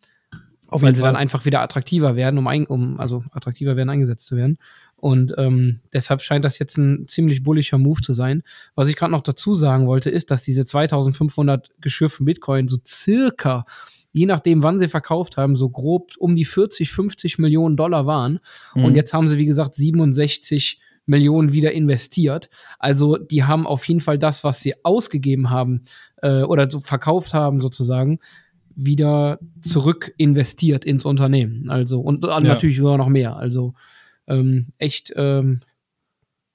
Auf 0.71 0.81
weil 0.81 0.93
sie 0.93 1.01
Fall. 1.01 1.09
dann 1.09 1.15
einfach 1.17 1.45
wieder 1.45 1.61
attraktiver 1.61 2.15
werden, 2.15 2.37
um, 2.37 2.47
ein, 2.47 2.65
um 2.65 2.99
also 2.99 3.23
attraktiver 3.31 3.75
werden, 3.75 3.89
eingesetzt 3.89 4.25
zu 4.25 4.37
werden. 4.37 4.57
Und 4.95 5.33
ähm, 5.37 5.81
deshalb 5.93 6.21
scheint 6.21 6.45
das 6.45 6.59
jetzt 6.59 6.77
ein 6.77 7.05
ziemlich 7.07 7.43
bullischer 7.43 7.77
Move 7.77 8.01
zu 8.01 8.13
sein. 8.13 8.43
Was 8.75 8.87
ich 8.87 8.95
gerade 8.95 9.11
noch 9.11 9.21
dazu 9.21 9.53
sagen 9.53 9.87
wollte, 9.87 10.09
ist, 10.09 10.31
dass 10.31 10.43
diese 10.43 10.65
2500 10.65 11.69
geschürften 11.81 12.25
Bitcoin 12.25 12.67
so 12.67 12.77
circa, 12.85 13.63
je 14.11 14.27
nachdem, 14.27 14.63
wann 14.63 14.79
sie 14.79 14.87
verkauft 14.87 15.37
haben, 15.37 15.55
so 15.55 15.69
grob 15.69 16.11
um 16.19 16.35
die 16.35 16.45
40, 16.45 16.91
50 16.91 17.39
Millionen 17.39 17.77
Dollar 17.77 18.05
waren. 18.05 18.39
Mhm. 18.75 18.85
Und 18.85 18.95
jetzt 18.95 19.13
haben 19.13 19.27
sie, 19.27 19.37
wie 19.37 19.45
gesagt, 19.45 19.75
67 19.75 20.79
Millionen 21.05 21.51
wieder 21.51 21.71
investiert. 21.71 22.49
Also 22.79 23.17
die 23.17 23.43
haben 23.43 23.67
auf 23.67 23.87
jeden 23.87 24.01
Fall 24.01 24.19
das, 24.19 24.43
was 24.43 24.61
sie 24.61 24.75
ausgegeben 24.85 25.49
haben 25.49 25.83
äh, 26.21 26.43
oder 26.43 26.69
so 26.69 26.79
verkauft 26.79 27.33
haben 27.33 27.59
sozusagen, 27.59 28.19
wieder 28.75 29.39
zurück 29.61 30.13
investiert 30.17 30.85
ins 30.85 31.05
Unternehmen. 31.05 31.69
Also 31.69 31.99
und 32.01 32.23
ja. 32.23 32.39
natürlich 32.39 32.77
sogar 32.77 32.97
noch 32.97 33.09
mehr. 33.09 33.35
Also 33.37 33.73
ähm, 34.27 34.67
echt. 34.77 35.13
Ähm, 35.15 35.61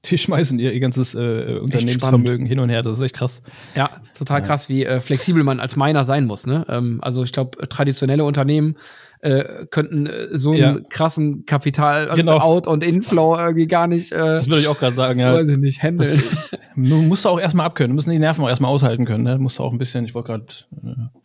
die 0.05 0.19
schmeißen 0.19 0.59
ihr, 0.59 0.73
ihr 0.73 0.81
ganzes 0.81 1.15
äh, 1.15 1.59
Unternehmensvermögen 1.61 2.47
hin 2.47 2.61
und 2.61 2.69
her. 2.69 2.83
Das 2.83 2.99
ist 2.99 3.03
echt 3.03 3.17
krass. 3.17 3.43
Ja, 3.75 3.91
total 4.17 4.41
ja. 4.41 4.47
krass, 4.47 4.69
wie 4.69 4.85
äh, 4.85 5.01
flexibel 5.01 5.43
man 5.43 5.59
als 5.59 5.77
Miner 5.77 6.05
sein 6.05 6.27
muss. 6.27 6.47
Ne? 6.47 6.65
Ähm, 6.69 7.01
also 7.03 7.25
ich 7.25 7.33
glaube, 7.33 7.67
traditionelle 7.69 8.25
Unternehmen 8.25 8.77
äh, 9.21 9.67
könnten 9.71 10.07
äh, 10.07 10.37
so 10.37 10.53
einen 10.53 10.61
ja. 10.61 10.79
krassen 10.89 11.47
Kapital 11.47 12.09
also 12.09 12.21
genau. 12.21 12.39
Out 12.39 12.67
und 12.67 12.85
Inflow 12.85 13.37
irgendwie 13.37 13.67
gar 13.67 13.87
nicht. 13.87 14.13
Äh, 14.13 14.19
das 14.19 14.49
würde 14.49 14.61
ich 14.61 14.69
auch 14.69 14.79
gerade 14.79 14.95
sagen, 14.95 15.19
ja. 15.19 15.35
Weiß 15.35 15.51
ich 15.51 15.59
nicht, 15.59 15.83
handeln. 15.83 16.23
du 16.77 17.03
musst 17.03 17.27
auch 17.27 17.41
erstmal 17.41 17.67
abkönnen, 17.67 17.91
du 17.91 17.95
musst 17.95 18.09
die 18.09 18.19
Nerven 18.19 18.45
auch 18.45 18.49
erstmal 18.49 18.71
aushalten 18.71 19.05
können. 19.05 19.25
Ne? 19.25 19.37
Du 19.37 19.43
musst 19.43 19.61
auch 19.61 19.73
ein 19.73 19.79
bisschen, 19.79 20.05
ich 20.05 20.15
wollte 20.15 20.33
gerade 20.33 20.47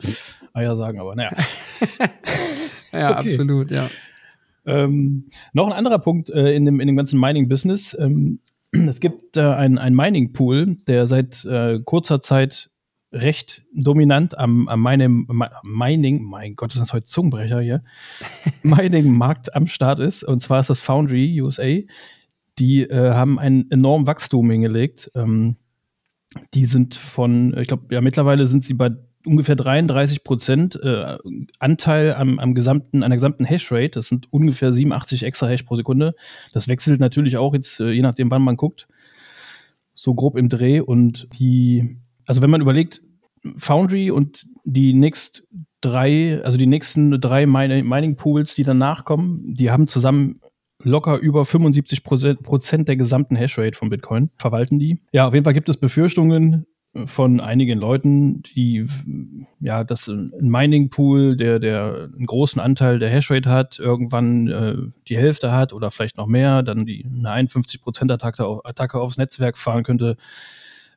äh, 0.03 0.07
Eier 0.53 0.75
sagen, 0.75 0.99
aber 0.99 1.15
naja. 1.15 1.31
ja, 2.91 3.11
okay. 3.19 3.29
absolut, 3.29 3.71
ja. 3.71 3.87
Ähm, 4.65 5.25
noch 5.53 5.67
ein 5.67 5.73
anderer 5.73 5.99
Punkt 5.99 6.29
äh, 6.29 6.53
in, 6.53 6.65
dem, 6.65 6.79
in 6.79 6.87
dem 6.87 6.95
ganzen 6.95 7.19
Mining-Business. 7.19 7.95
Ähm, 7.99 8.39
es 8.71 8.99
gibt 8.99 9.37
äh, 9.37 9.41
einen 9.41 9.95
Mining-Pool, 9.95 10.77
der 10.87 11.07
seit 11.07 11.45
äh, 11.45 11.79
kurzer 11.83 12.21
Zeit 12.21 12.70
recht 13.11 13.63
dominant 13.73 14.37
am, 14.37 14.67
am 14.67 14.81
Mining, 14.81 15.27
Mining, 15.63 16.23
mein 16.23 16.55
Gott, 16.55 16.73
das 16.73 16.81
ist 16.81 16.93
heute 16.93 17.05
Zungenbrecher 17.05 17.59
hier, 17.59 17.83
Mining-Markt 18.63 19.55
am 19.55 19.67
Start 19.67 19.99
ist. 19.99 20.23
Und 20.23 20.41
zwar 20.41 20.59
ist 20.59 20.69
das 20.69 20.79
Foundry 20.79 21.41
USA. 21.41 21.77
Die 22.59 22.83
äh, 22.83 23.13
haben 23.13 23.39
ein 23.39 23.69
enorm 23.69 24.07
Wachstum 24.07 24.49
hingelegt. 24.49 25.11
Ähm, 25.15 25.57
die 26.53 26.65
sind 26.65 26.95
von, 26.95 27.57
ich 27.57 27.67
glaube, 27.67 27.93
ja, 27.93 28.01
mittlerweile 28.01 28.45
sind 28.45 28.63
sie 28.63 28.73
bei 28.73 28.91
ungefähr 29.25 29.55
33 29.55 30.23
Prozent 30.23 30.79
äh, 30.81 31.17
Anteil 31.59 32.13
am, 32.13 32.39
am 32.39 32.55
gesamten, 32.55 33.03
an 33.03 33.11
der 33.11 33.17
gesamten 33.17 33.45
Hashrate. 33.45 33.91
Das 33.91 34.07
sind 34.07 34.31
ungefähr 34.31 34.73
87 34.73 35.23
extra 35.23 35.47
Hash 35.47 35.63
pro 35.63 35.75
Sekunde. 35.75 36.15
Das 36.53 36.67
wechselt 36.67 36.99
natürlich 36.99 37.37
auch 37.37 37.53
jetzt, 37.53 37.79
äh, 37.79 37.91
je 37.91 38.01
nachdem, 38.01 38.31
wann 38.31 38.41
man 38.41 38.57
guckt, 38.57 38.87
so 39.93 40.13
grob 40.15 40.37
im 40.37 40.49
Dreh. 40.49 40.79
Und 40.79 41.27
die, 41.39 41.97
also 42.25 42.41
wenn 42.41 42.49
man 42.49 42.61
überlegt, 42.61 43.01
Foundry 43.57 44.11
und 44.11 44.45
die 44.63 44.93
Next 44.93 45.43
drei, 45.81 46.41
also 46.43 46.57
die 46.57 46.67
nächsten 46.67 47.19
drei 47.19 47.45
Mining 47.45 48.15
Pools, 48.15 48.55
die 48.55 48.63
danach 48.63 49.03
kommen, 49.03 49.55
die 49.55 49.71
haben 49.71 49.87
zusammen 49.87 50.35
locker 50.83 51.17
über 51.17 51.45
75 51.45 52.03
Prozent 52.03 52.87
der 52.87 52.95
gesamten 52.95 53.35
Hashrate 53.35 53.77
von 53.77 53.89
Bitcoin, 53.89 54.29
verwalten 54.37 54.79
die. 54.79 54.99
Ja, 55.11 55.27
auf 55.27 55.33
jeden 55.33 55.43
Fall 55.43 55.53
gibt 55.53 55.69
es 55.69 55.77
Befürchtungen 55.77 56.65
von 57.05 57.39
einigen 57.39 57.79
Leuten, 57.79 58.41
die 58.41 58.85
ja, 59.61 59.83
dass 59.83 60.07
ein 60.07 60.33
Mining 60.41 60.89
Pool, 60.89 61.37
der, 61.37 61.59
der 61.59 62.09
einen 62.13 62.25
großen 62.25 62.59
Anteil 62.59 62.99
der 62.99 63.09
Hashrate 63.09 63.49
hat, 63.49 63.79
irgendwann 63.79 64.47
äh, 64.47 64.75
die 65.07 65.17
Hälfte 65.17 65.53
hat 65.53 65.71
oder 65.71 65.89
vielleicht 65.89 66.17
noch 66.17 66.27
mehr, 66.27 66.63
dann 66.63 66.85
die 66.85 67.05
eine 67.05 67.31
51 67.31 67.81
Prozent 67.81 68.11
Attacke, 68.11 68.59
Attacke 68.65 68.99
aufs 68.99 69.17
Netzwerk 69.17 69.57
fahren 69.57 69.83
könnte, 69.83 70.17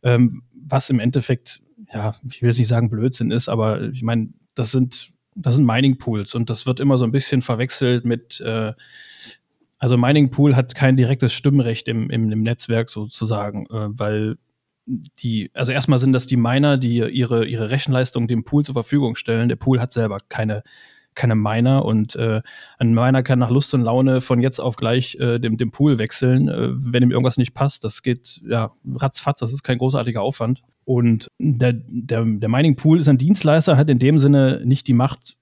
ähm, 0.05 0.43
was 0.53 0.89
im 0.91 1.01
Endeffekt, 1.01 1.61
ja, 1.93 2.15
ich 2.31 2.41
will 2.41 2.51
jetzt 2.51 2.59
nicht 2.59 2.69
sagen 2.69 2.91
Blödsinn 2.91 3.31
ist, 3.31 3.49
aber 3.49 3.83
ich 3.83 4.03
meine, 4.03 4.29
das 4.55 4.71
sind 4.71 5.13
das 5.37 5.57
sind 5.57 5.65
Mining 5.65 5.99
Pools 5.99 6.37
und 6.37 6.49
das 6.49 6.65
wird 6.65 6.79
immer 6.79 6.97
so 6.97 7.05
ein 7.05 7.11
bisschen 7.11 7.43
verwechselt 7.43 8.05
mit 8.05 8.41
äh, 8.41 8.73
also 9.79 9.99
Mining 9.99 10.31
Pool 10.31 10.57
hat 10.57 10.75
kein 10.75 10.97
direktes 10.97 11.35
Stimmrecht 11.35 11.89
im, 11.89 12.09
im, 12.09 12.31
im 12.31 12.41
Netzwerk 12.41 12.89
sozusagen, 12.89 13.67
äh, 13.67 13.89
weil 13.89 14.37
die, 14.87 15.51
also 15.55 15.73
erstmal 15.73 15.99
sind 15.99 16.13
das 16.13 16.27
die 16.27 16.37
Miner, 16.37 16.77
die 16.77 16.99
ihre, 16.99 17.47
ihre 17.47 17.71
Rechenleistung 17.71 18.29
dem 18.29 18.45
Pool 18.45 18.65
zur 18.65 18.75
Verfügung 18.75 19.17
stellen. 19.17 19.49
Der 19.49 19.57
Pool 19.57 19.81
hat 19.81 19.93
selber 19.93 20.21
keine, 20.29 20.63
keine 21.15 21.35
Miner 21.35 21.85
und 21.85 22.17
äh, 22.17 22.43
ein 22.79 22.95
Miner 22.95 23.23
kann 23.23 23.39
nach 23.39 23.51
Lust 23.51 23.75
und 23.75 23.83
Laune 23.83 24.21
von 24.21 24.41
jetzt 24.41 24.59
auf 24.59 24.77
gleich 24.77 25.17
äh, 25.17 25.39
dem, 25.39 25.57
dem 25.57 25.71
Pool 25.71 25.99
wechseln, 25.99 26.49
äh, 26.49 26.71
wenn 26.73 27.03
ihm 27.03 27.11
irgendwas 27.11 27.37
nicht 27.37 27.55
passt. 27.55 27.85
Das 27.85 28.03
geht 28.03 28.41
ja 28.47 28.73
ratzfatz, 28.95 29.41
das 29.41 29.53
ist 29.53 29.63
kein 29.63 29.79
großartiger 29.79 30.23
Aufwand. 30.23 30.63
Und 30.85 31.31
der, 31.39 31.73
der, 31.73 32.25
der 32.25 32.49
Mining 32.49 32.77
Pool 32.77 32.99
ist 32.99 33.09
ein 33.09 33.19
Dienstleister, 33.19 33.77
hat 33.77 33.89
in 33.89 33.99
dem 33.99 34.19
Sinne 34.19 34.63
nicht 34.65 34.87
die 34.87 34.93
Macht, 34.93 35.37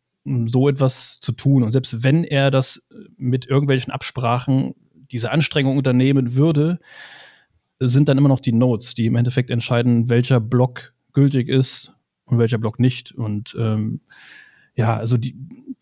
so 0.46 0.68
etwas 0.68 1.18
zu 1.20 1.32
tun. 1.32 1.62
Und 1.62 1.72
selbst 1.72 2.04
wenn 2.04 2.24
er 2.24 2.50
das 2.50 2.86
mit 3.16 3.46
irgendwelchen 3.46 3.92
Absprachen 3.92 4.74
diese 5.10 5.30
Anstrengung 5.30 5.76
unternehmen 5.76 6.36
würde, 6.36 6.78
sind 7.80 8.08
dann 8.08 8.18
immer 8.18 8.28
noch 8.28 8.40
die 8.40 8.52
Nodes, 8.52 8.94
die 8.94 9.06
im 9.06 9.16
Endeffekt 9.16 9.50
entscheiden, 9.50 10.08
welcher 10.08 10.40
Block 10.40 10.94
gültig 11.12 11.48
ist 11.48 11.92
und 12.24 12.38
welcher 12.38 12.58
Block 12.58 12.78
nicht. 12.78 13.12
Und 13.12 13.56
ähm, 13.58 14.00
ja, 14.74 14.96
also 14.96 15.16
die, 15.16 15.36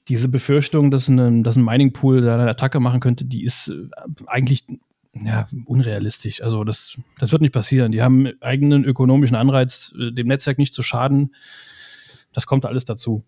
diese 0.09 0.29
Befürchtung, 0.29 0.91
dass, 0.91 1.09
eine, 1.09 1.43
dass 1.43 1.57
ein 1.57 1.65
Mining 1.65 1.93
Pool 1.93 2.23
da 2.23 2.35
eine 2.35 2.49
Attacke 2.49 2.81
machen 2.81 3.01
könnte, 3.01 3.25
die 3.25 3.45
ist 3.45 3.69
äh, 3.69 3.89
eigentlich 4.27 4.65
ja, 5.13 5.49
unrealistisch. 5.67 6.43
Also 6.43 6.65
das, 6.65 6.97
das 7.19 7.33
wird 7.33 7.43
nicht 7.43 7.55
passieren. 7.55 7.93
Die 7.93 8.03
haben 8.03 8.31
eigenen 8.41 8.85
ökonomischen 8.85 9.37
Anreiz, 9.37 9.93
äh, 9.99 10.13
dem 10.13 10.29
Netzwerk 10.29 10.59
nicht 10.59 10.75
zu 10.75 10.83
schaden. 10.83 11.35
Das 12.33 12.47
kommt 12.47 12.65
alles 12.65 12.85
dazu. 12.85 13.25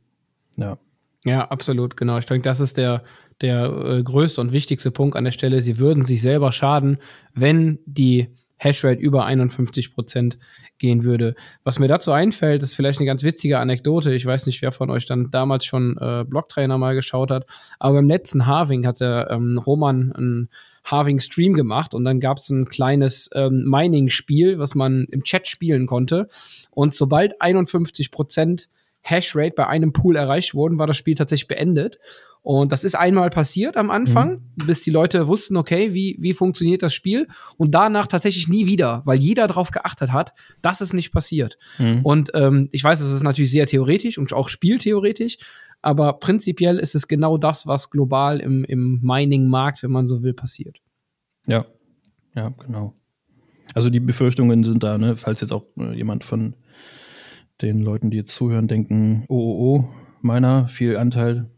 Ja. 0.57 0.79
Ja, 1.25 1.49
absolut, 1.49 1.97
genau. 1.97 2.19
Ich 2.19 2.27
denke, 2.27 2.43
das 2.43 2.59
ist 2.59 2.77
der, 2.77 3.05
der 3.41 3.67
äh, 3.67 4.03
größte 4.03 4.41
und 4.41 4.53
wichtigste 4.53 4.91
Punkt 4.91 5.17
an 5.17 5.25
der 5.25 5.31
Stelle. 5.31 5.61
Sie 5.61 5.79
würden 5.79 6.05
sich 6.05 6.21
selber 6.21 6.51
schaden, 6.51 6.99
wenn 7.33 7.79
die 7.87 8.29
Hashrate 8.63 9.01
über 9.01 9.25
51 9.25 9.93
Prozent 9.95 10.39
gehen 10.79 11.05
würde. 11.05 11.35
Was 11.65 11.79
mir 11.79 11.89
dazu 11.89 12.13
einfällt, 12.13 12.63
ist 12.63 12.75
vielleicht 12.75 13.01
eine 13.01 13.07
ganz 13.07 13.23
witzige 13.23 13.59
Anekdote. 13.59 14.15
Ich 14.15 14.27
weiß 14.27 14.47
nicht, 14.47 14.63
wer 14.63 14.73
von 14.73 14.91
euch 14.91 15.07
dann 15.07 15.31
damals 15.31 15.65
schon 15.65 15.97
äh, 15.99 16.25
Blocktrainer 16.27 16.79
mal 16.79 16.95
geschaut 16.95 17.31
hat, 17.31 17.47
aber 17.79 17.97
beim 17.97 18.09
letzten 18.09 18.47
Halving 18.47 18.87
hat 18.87 19.01
der 19.01 19.29
ähm, 19.31 19.59
Roman 19.59 20.13
einen 20.13 20.49
Halving-Stream 20.85 21.55
gemacht 21.55 21.95
und 21.95 22.05
dann 22.05 22.21
gab 22.21 22.39
es 22.39 22.51
ein 22.51 22.67
kleines 22.67 23.31
ähm, 23.35 23.65
Mining-Spiel, 23.69 24.59
was 24.59 24.75
man 24.75 25.07
im 25.11 25.23
Chat 25.23 25.47
spielen 25.47 25.87
konnte. 25.87 26.29
Und 26.71 26.95
sobald 26.95 27.41
51 27.41 28.11
Prozent 28.11 28.69
Hashrate 29.03 29.55
bei 29.57 29.67
einem 29.67 29.93
Pool 29.93 30.17
erreicht 30.17 30.55
wurden, 30.55 30.79
war 30.79 30.87
das 30.87 30.97
Spiel 30.97 31.15
tatsächlich 31.15 31.49
beendet. 31.49 31.99
Und 32.43 32.73
das 32.73 32.83
ist 32.83 32.97
einmal 32.97 33.31
passiert 33.31 33.77
am 33.77 33.91
Anfang, 33.91 34.33
mhm. 34.33 34.67
bis 34.67 34.83
die 34.83 34.91
Leute 34.91 35.29
wussten, 35.29 35.57
okay, 35.57 35.95
wie, 35.95 36.17
wie 36.19 36.33
funktioniert 36.33 36.83
das 36.83 36.93
Spiel. 36.93 37.29
Und 37.57 37.73
danach 37.73 38.09
tatsächlich 38.09 38.49
nie 38.49 38.67
wieder, 38.67 39.03
weil 39.05 39.19
jeder 39.19 39.47
darauf 39.47 39.71
geachtet 39.71 40.13
hat, 40.13 40.33
dass 40.61 40.81
es 40.81 40.93
nicht 40.93 41.13
passiert. 41.13 41.57
Mhm. 41.79 42.01
Und 42.03 42.33
ähm, 42.35 42.69
ich 42.73 42.83
weiß, 42.83 43.01
es 43.01 43.13
ist 43.13 43.23
natürlich 43.23 43.53
sehr 43.53 43.67
theoretisch 43.67 44.19
und 44.19 44.33
auch 44.33 44.49
spieltheoretisch, 44.49 45.39
aber 45.83 46.15
prinzipiell 46.15 46.79
ist 46.79 46.97
es 46.97 47.07
genau 47.07 47.39
das, 47.39 47.67
was 47.69 47.91
global 47.91 48.41
im, 48.41 48.65
im 48.65 49.01
Mining-Markt, 49.03 49.83
wenn 49.85 49.93
man 49.93 50.09
so 50.09 50.25
will, 50.25 50.35
passiert. 50.35 50.79
Ja, 51.47 51.67
ja, 52.35 52.49
genau. 52.49 52.95
Also 53.75 53.89
die 53.89 54.01
Befürchtungen 54.01 54.65
sind 54.65 54.83
da, 54.83 54.99
ne? 54.99 55.17
falls 55.17 55.41
jetzt 55.41 55.53
auch 55.53 55.65
äh, 55.79 55.95
jemand 55.95 56.25
von 56.25 56.55
den 57.63 57.79
Leuten, 57.79 58.11
die 58.11 58.19
jetzt 58.19 58.35
zuhören, 58.35 58.69
denken, 58.69 59.25
oh, 59.29 59.37
oh, 59.37 59.77
oh, 59.77 59.89
meiner, 60.21 60.69
viel 60.69 60.97
Anteil, 60.97 61.51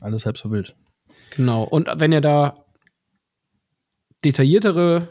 alles 0.00 0.26
halb 0.26 0.36
so 0.38 0.50
wild. 0.50 0.74
Genau. 1.30 1.64
Und 1.64 1.88
wenn 1.96 2.12
ihr 2.12 2.20
da 2.20 2.64
detailliertere 4.24 5.08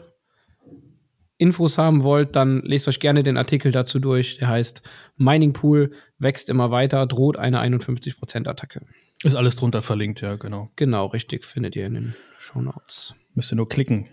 Infos 1.38 1.76
haben 1.76 2.04
wollt, 2.04 2.36
dann 2.36 2.62
lest 2.62 2.86
euch 2.88 3.00
gerne 3.00 3.24
den 3.24 3.36
Artikel 3.36 3.72
dazu 3.72 3.98
durch. 3.98 4.38
Der 4.38 4.48
heißt 4.48 4.82
Mining 5.16 5.52
Pool 5.52 5.92
wächst 6.18 6.48
immer 6.48 6.70
weiter, 6.70 7.06
droht 7.06 7.36
eine 7.36 7.60
51% 7.60 8.48
Attacke. 8.48 8.86
Ist 9.24 9.34
alles 9.34 9.56
drunter 9.56 9.82
verlinkt, 9.82 10.20
ja, 10.20 10.36
genau. 10.36 10.70
Genau, 10.76 11.06
richtig, 11.06 11.44
findet 11.44 11.76
ihr 11.76 11.86
in 11.86 11.94
den 11.94 12.14
Show 12.38 12.60
Notes. 12.60 13.14
Müsst 13.34 13.52
ihr 13.52 13.56
nur 13.56 13.68
klicken. 13.68 14.08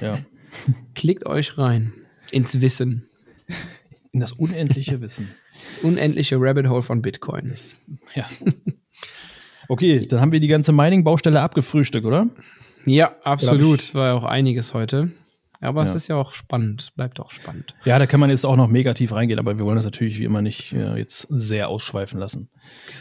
Ja. 0.00 0.18
Klickt 0.94 1.26
euch 1.26 1.58
rein 1.58 1.92
ins 2.30 2.60
Wissen. 2.60 3.08
In 4.16 4.20
das 4.20 4.32
unendliche 4.32 4.98
Wissen. 5.02 5.28
Das 5.66 5.84
unendliche 5.84 6.36
Rabbit 6.40 6.70
Hole 6.70 6.80
von 6.80 7.02
Bitcoin. 7.02 7.52
Ja. 8.14 8.26
Okay, 9.68 10.06
dann 10.06 10.20
haben 10.20 10.30
wir 10.30 10.38
die 10.38 10.46
ganze 10.46 10.70
Mining-Baustelle 10.70 11.40
abgefrühstückt, 11.40 12.06
oder? 12.06 12.28
Ja, 12.84 13.16
absolut. 13.24 13.96
War 13.96 14.06
ja 14.06 14.14
auch 14.14 14.22
einiges 14.22 14.74
heute. 14.74 15.10
Aber 15.60 15.80
ja. 15.80 15.88
es 15.88 15.96
ist 15.96 16.06
ja 16.06 16.14
auch 16.14 16.30
spannend. 16.30 16.82
Es 16.82 16.90
bleibt 16.92 17.18
auch 17.18 17.32
spannend. 17.32 17.74
Ja, 17.84 17.98
da 17.98 18.06
kann 18.06 18.20
man 18.20 18.30
jetzt 18.30 18.46
auch 18.46 18.54
noch 18.54 18.68
negativ 18.68 19.10
reingehen, 19.10 19.40
aber 19.40 19.58
wir 19.58 19.64
wollen 19.64 19.74
das 19.74 19.84
natürlich 19.84 20.20
wie 20.20 20.24
immer 20.24 20.40
nicht 20.40 20.72
äh, 20.72 20.96
jetzt 20.96 21.26
sehr 21.30 21.68
ausschweifen 21.68 22.20
lassen. 22.20 22.48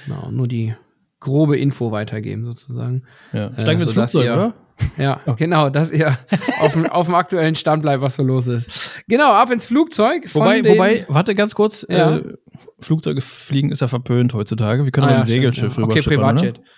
Genau, 0.08 0.32
nur 0.32 0.48
die 0.48 0.74
grobe 1.20 1.56
Info 1.56 1.92
weitergeben, 1.92 2.46
sozusagen. 2.46 3.04
Ja. 3.32 3.54
Steigen 3.54 3.82
äh, 3.82 3.82
wir 3.82 3.84
ins 3.84 3.92
Flugzeug, 3.92 4.26
ihr, 4.26 4.34
oder? 4.34 4.54
Ja, 4.98 5.22
oh. 5.26 5.34
genau, 5.36 5.70
dass 5.70 5.92
ihr 5.92 6.18
auf, 6.60 6.74
dem, 6.74 6.86
auf 6.86 7.06
dem 7.08 7.16
aktuellen 7.16 7.56
Stand 7.56 7.82
bleibt, 7.82 8.02
was 8.02 8.16
so 8.16 8.24
los 8.24 8.48
ist. 8.48 9.04
Genau, 9.08 9.32
ab 9.32 9.52
ins 9.52 9.66
Flugzeug. 9.66 10.34
Wobei, 10.34 10.64
wobei, 10.64 11.06
warte 11.08 11.36
ganz 11.36 11.56
kurz, 11.56 11.86
ja. 11.90 12.18
äh, 12.18 12.34
Flugzeuge 12.80 13.22
fliegen 13.22 13.72
ist 13.72 13.82
ja 13.82 13.88
verpönt 13.88 14.34
heutzutage. 14.34 14.84
Wir 14.84 14.92
können 14.92 15.08
ah, 15.08 15.20
ein 15.20 15.26
Segelschiff 15.26 15.78
ja. 15.78 15.84
rüber 15.84 15.94
Okay, 15.94 16.02
Privatjet. 16.02 16.60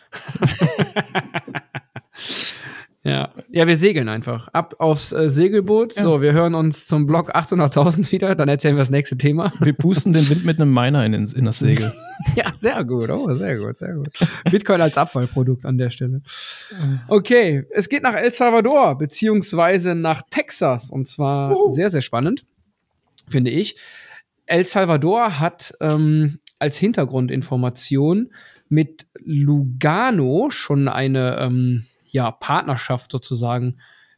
Ja. 3.03 3.29
ja, 3.49 3.67
wir 3.67 3.77
segeln 3.77 4.09
einfach. 4.09 4.49
Ab 4.49 4.75
aufs 4.79 5.13
äh, 5.13 5.31
Segelboot. 5.31 5.95
Ja. 5.95 6.01
So, 6.01 6.21
wir 6.21 6.33
hören 6.33 6.55
uns 6.55 6.87
zum 6.87 7.05
Block 7.05 7.33
800.000 7.33 8.11
wieder. 8.11 8.35
Dann 8.35 8.49
erzählen 8.49 8.75
wir 8.75 8.81
das 8.81 8.89
nächste 8.89 9.17
Thema. 9.17 9.53
Wir 9.61 9.73
pusten 9.73 10.11
den 10.13 10.27
Wind 10.29 10.43
mit 10.43 10.59
einem 10.59 10.73
Miner 10.73 11.05
in, 11.05 11.13
in 11.13 11.45
das 11.45 11.59
Segel. 11.59 11.93
ja, 12.35 12.51
sehr 12.53 12.83
gut. 12.83 13.09
Oh, 13.09 13.33
sehr 13.37 13.57
gut, 13.57 13.77
sehr 13.77 13.93
gut. 13.93 14.09
Bitcoin 14.51 14.81
als 14.81 14.97
Abfallprodukt 14.97 15.65
an 15.65 15.77
der 15.77 15.89
Stelle. 15.89 16.21
Okay, 17.07 17.65
es 17.69 17.87
geht 17.87 18.03
nach 18.03 18.15
El 18.15 18.31
Salvador, 18.31 18.97
beziehungsweise 18.97 19.95
nach 19.95 20.23
Texas. 20.29 20.89
Und 20.89 21.07
zwar 21.07 21.55
uh. 21.55 21.69
sehr, 21.69 21.89
sehr 21.89 22.01
spannend, 22.01 22.45
finde 23.27 23.51
ich. 23.51 23.77
El 24.47 24.65
Salvador 24.65 25.39
hat 25.39 25.73
ähm, 25.79 26.39
als 26.59 26.77
Hintergrundinformation 26.77 28.31
mit 28.69 29.07
Lugano 29.23 30.49
schon 30.49 30.87
eine 30.87 31.37
ähm, 31.39 31.85
ja, 32.11 32.31
Partnerschaft 32.31 33.11
sozusagen 33.11 33.77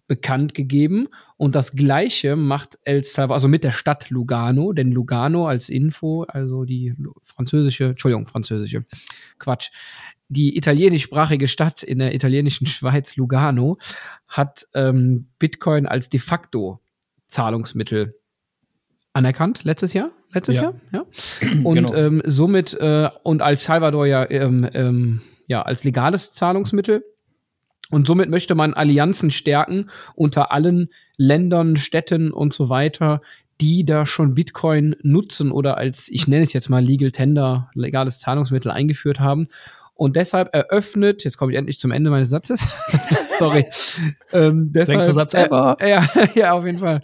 bekannt 0.10 0.54
gegeben. 0.54 1.08
Und 1.38 1.56
das 1.56 1.74
Gleiche 1.74 2.36
macht 2.36 2.80
El 2.84 3.04
Salvador, 3.04 3.36
also 3.36 3.48
mit 3.48 3.64
der 3.64 3.72
Stadt 3.72 4.10
Lugano, 4.10 4.74
denn 4.74 4.92
Lugano 4.92 5.48
als 5.48 5.70
Info, 5.70 6.24
also 6.24 6.66
die 6.66 6.96
französische, 7.22 7.86
Entschuldigung, 7.86 8.28
französische, 8.28 8.86
Quatsch, 9.38 9.70
die 10.28 10.58
italienischsprachige 10.58 11.48
Stadt 11.48 11.84
in 11.84 12.00
der 12.00 12.14
italienischen 12.14 12.66
Schweiz, 12.68 13.16
Lugano, 13.16 13.78
hat 14.28 14.68
ähm, 14.74 15.30
Bitcoin 15.40 15.86
als 15.86 16.10
de 16.10 16.20
facto 16.20 16.80
Zahlungsmittel 17.28 18.16
anerkannt 19.14 19.64
letztes 19.64 19.94
Jahr. 19.94 20.12
Letztes 20.32 20.58
ja. 20.58 20.64
Jahr, 20.64 20.74
ja. 20.92 21.06
Und 21.64 21.76
genau. 21.76 21.94
ähm, 21.94 22.22
somit 22.26 22.74
äh, 22.74 23.10
und 23.24 23.42
als 23.42 23.64
Salvador 23.64 24.06
ja, 24.06 24.30
ähm, 24.30 24.68
ähm, 24.74 25.22
ja 25.48 25.64
als 25.64 25.84
legales 25.84 26.32
Zahlungsmittel 26.34 27.04
und 27.92 28.08
somit 28.08 28.30
möchte 28.30 28.56
man 28.56 28.74
Allianzen 28.74 29.32
stärken 29.32 29.90
unter 30.16 30.52
allen 30.52 30.90
Ländern, 31.18 31.76
Städten 31.76 32.32
und 32.32 32.54
so 32.54 32.70
weiter, 32.70 33.22
die 33.62 33.86
da 33.86 34.06
schon 34.06 34.36
Bitcoin 34.36 34.96
nutzen 35.02 35.52
oder 35.52 35.78
als, 35.78 36.08
ich 36.10 36.28
nenne 36.28 36.44
es 36.44 36.54
jetzt 36.54 36.70
mal 36.70 36.84
Legal 36.84 37.12
Tender, 37.12 37.70
legales 37.74 38.20
Zahlungsmittel 38.20 38.72
eingeführt 38.72 39.20
haben. 39.20 39.48
Und 39.96 40.16
deshalb 40.16 40.56
eröffnet, 40.56 41.26
jetzt 41.26 41.38
komme 41.38 41.52
ich 41.52 41.58
endlich 41.58 41.78
zum 41.78 41.92
Ende 41.92 42.10
meines 42.10 42.30
Satzes. 42.30 42.66
Sorry. 43.38 43.66
ähm, 44.32 44.72
deshalb, 44.72 45.14
Satz 45.14 45.34
äh, 45.34 45.50
ja, 45.50 46.08
ja, 46.36 46.52
auf 46.54 46.66
jeden 46.66 46.78
Fall. 46.78 47.02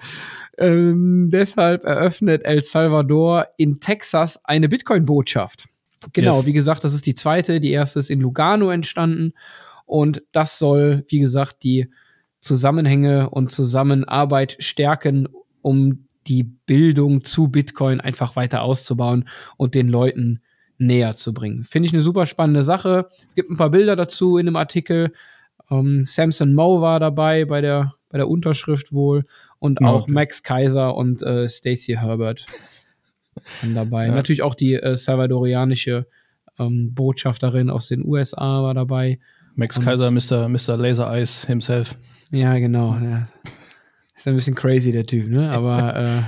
Ähm, 0.57 1.29
deshalb 1.29 1.83
eröffnet 1.83 2.45
El 2.45 2.63
Salvador 2.63 3.47
in 3.57 3.81
Texas 3.81 4.39
eine 4.45 4.69
Bitcoin-Botschaft. 4.69 5.65
Genau, 6.13 6.37
Yes. 6.37 6.45
wie 6.45 6.53
gesagt, 6.53 6.85
das 6.85 6.93
ist 6.93 7.05
die 7.05 7.15
zweite. 7.15 7.59
Die 7.59 7.71
erste 7.71 7.99
ist 7.99 8.09
in 8.09 8.21
Lugano 8.21 8.69
entstanden. 8.69 9.33
Und 9.85 10.23
das 10.31 10.57
soll, 10.59 11.05
wie 11.09 11.19
gesagt, 11.19 11.63
die 11.63 11.89
Zusammenhänge 12.39 13.29
und 13.29 13.51
Zusammenarbeit 13.51 14.57
stärken, 14.59 15.27
um 15.61 16.07
die 16.27 16.43
Bildung 16.43 17.23
zu 17.23 17.49
Bitcoin 17.49 18.01
einfach 18.01 18.35
weiter 18.35 18.61
auszubauen 18.61 19.27
und 19.57 19.75
den 19.75 19.89
Leuten 19.89 20.41
näher 20.77 21.15
zu 21.15 21.33
bringen. 21.33 21.63
Finde 21.63 21.87
ich 21.87 21.93
eine 21.93 22.01
super 22.01 22.25
spannende 22.25 22.63
Sache. 22.63 23.07
Es 23.27 23.35
gibt 23.35 23.49
ein 23.49 23.57
paar 23.57 23.69
Bilder 23.69 23.95
dazu 23.95 24.37
in 24.37 24.45
dem 24.45 24.55
Artikel. 24.55 25.13
Ähm, 25.71 26.03
Samson 26.03 26.53
Moe 26.53 26.81
war 26.81 26.99
dabei 26.99 27.45
bei 27.45 27.61
der, 27.61 27.93
bei 28.09 28.17
der 28.17 28.27
Unterschrift 28.27 28.91
wohl 28.91 29.25
und 29.59 29.81
Ja, 29.81 29.87
auch 29.87 30.03
okay. 30.03 30.11
Max 30.11 30.43
Kaiser 30.43 30.95
und 30.95 31.21
äh, 31.21 31.47
Stacey 31.47 31.95
Herbert 31.95 32.45
waren 33.61 33.75
dabei. 33.75 34.07
Ja. 34.07 34.15
Natürlich 34.15 34.41
auch 34.41 34.55
die 34.55 34.73
äh, 34.73 34.97
salvadorianische 34.97 36.07
ähm, 36.59 36.93
Botschafterin 36.93 37.69
aus 37.69 37.87
den 37.87 38.05
USA 38.05 38.63
war 38.63 38.73
dabei. 38.73 39.19
Max 39.55 39.77
Und- 39.77 39.85
Kaiser, 39.85 40.11
Mr. 40.11 40.49
Mr. 40.49 40.77
Laser 40.77 41.11
Eyes 41.13 41.45
himself. 41.45 41.97
Ja, 42.31 42.57
genau. 42.57 42.95
Ja. 42.95 43.27
Ist 44.15 44.27
ein 44.27 44.35
bisschen 44.35 44.55
crazy, 44.55 44.91
der 44.91 45.05
Typ, 45.05 45.29
ne? 45.29 45.51
Aber 45.51 45.95
äh, 45.95 46.21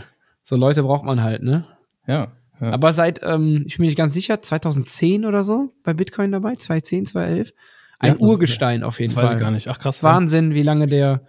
so 0.43 0.55
Leute 0.55 0.83
braucht 0.83 1.03
man 1.05 1.21
halt, 1.21 1.43
ne? 1.43 1.65
Ja. 2.05 2.33
ja. 2.61 2.71
Aber 2.71 2.93
seit, 2.93 3.21
ähm, 3.23 3.63
ich 3.65 3.75
bin 3.77 3.83
mir 3.83 3.87
nicht 3.87 3.97
ganz 3.97 4.13
sicher, 4.13 4.41
2010 4.41 5.25
oder 5.25 5.43
so 5.43 5.73
bei 5.83 5.93
Bitcoin 5.93 6.31
dabei, 6.31 6.55
2010, 6.55 7.05
2011. 7.07 7.53
Ein 7.99 8.13
Ja, 8.13 8.19
Urgestein 8.19 8.83
auf 8.83 8.99
jeden 8.99 9.13
das 9.13 9.23
weiß 9.23 9.29
Fall. 9.31 9.37
ich 9.37 9.41
gar 9.41 9.51
nicht. 9.51 9.67
Ach 9.69 9.79
krass. 9.79 10.03
Wahnsinn, 10.03 10.53
wie 10.53 10.61
lange 10.61 10.85
der, 10.85 11.21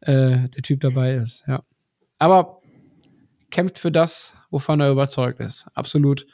äh, 0.00 0.48
der 0.48 0.62
Typ 0.62 0.80
dabei 0.80 1.14
ist, 1.14 1.44
ja. 1.46 1.62
Aber 2.18 2.60
kämpft 3.50 3.78
für 3.78 3.92
das, 3.92 4.34
wovon 4.50 4.80
er 4.80 4.90
überzeugt 4.90 5.40
ist. 5.40 5.66
Absolut 5.74 6.26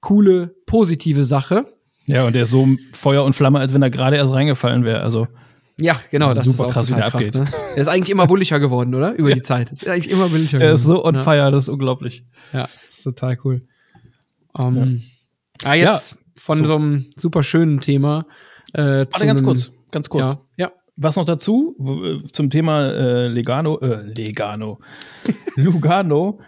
coole, 0.00 0.54
positive 0.66 1.24
Sache. 1.24 1.66
Ja, 2.08 2.24
und 2.26 2.34
der 2.34 2.42
ist 2.42 2.50
so 2.50 2.66
Feuer 2.92 3.24
und 3.24 3.34
Flamme, 3.34 3.58
als 3.60 3.74
wenn 3.74 3.82
er 3.82 3.90
gerade 3.90 4.16
erst 4.16 4.32
reingefallen 4.32 4.84
wäre. 4.84 5.02
Also, 5.02 5.28
Ja, 5.78 6.00
genau, 6.10 6.34
das 6.34 6.44
Super 6.44 6.64
ist 6.64 6.70
auch 6.70 6.72
krass, 6.72 6.88
wie 6.88 6.94
total 6.94 7.02
der 7.02 7.10
krass. 7.10 7.26
abgeht. 7.26 7.40
Ne? 7.40 7.58
Der 7.74 7.82
ist 7.82 7.88
eigentlich 7.88 8.10
immer 8.10 8.26
bulliger 8.26 8.58
geworden, 8.60 8.94
oder? 8.94 9.14
Über 9.14 9.32
die 9.32 9.42
Zeit. 9.42 9.70
Ist 9.70 9.86
eigentlich 9.86 10.10
immer 10.10 10.28
bulliger 10.28 10.60
er 10.60 10.72
ist 10.72 10.84
so 10.84 11.04
on 11.04 11.14
ja. 11.14 11.22
fire, 11.22 11.50
das 11.50 11.64
ist 11.64 11.68
unglaublich. 11.68 12.24
Ja, 12.52 12.68
das 12.86 12.98
ist 12.98 13.04
total 13.04 13.38
cool. 13.44 13.62
Ähm, 14.58 15.02
Ah, 15.64 15.74
jetzt 15.74 16.16
von 16.36 16.58
so. 16.58 16.66
so. 16.66 16.76
einem 16.76 17.06
super 17.16 17.42
schönen 17.42 17.80
Thema. 17.80 18.26
Äh, 18.72 18.82
Warte, 18.82 19.26
ganz 19.26 19.42
kurz. 19.42 19.70
Ganz 19.90 20.08
kurz. 20.08 20.32
Ja, 20.56 20.66
ja. 20.66 20.72
Was 20.96 21.16
noch 21.16 21.24
dazu 21.24 21.76
äh, 21.80 22.26
zum 22.32 22.50
Thema 22.50 22.86
äh, 22.90 23.28
Legano, 23.28 23.78
äh, 23.80 24.02
Legano, 24.02 24.80
Lugano. 25.56 26.40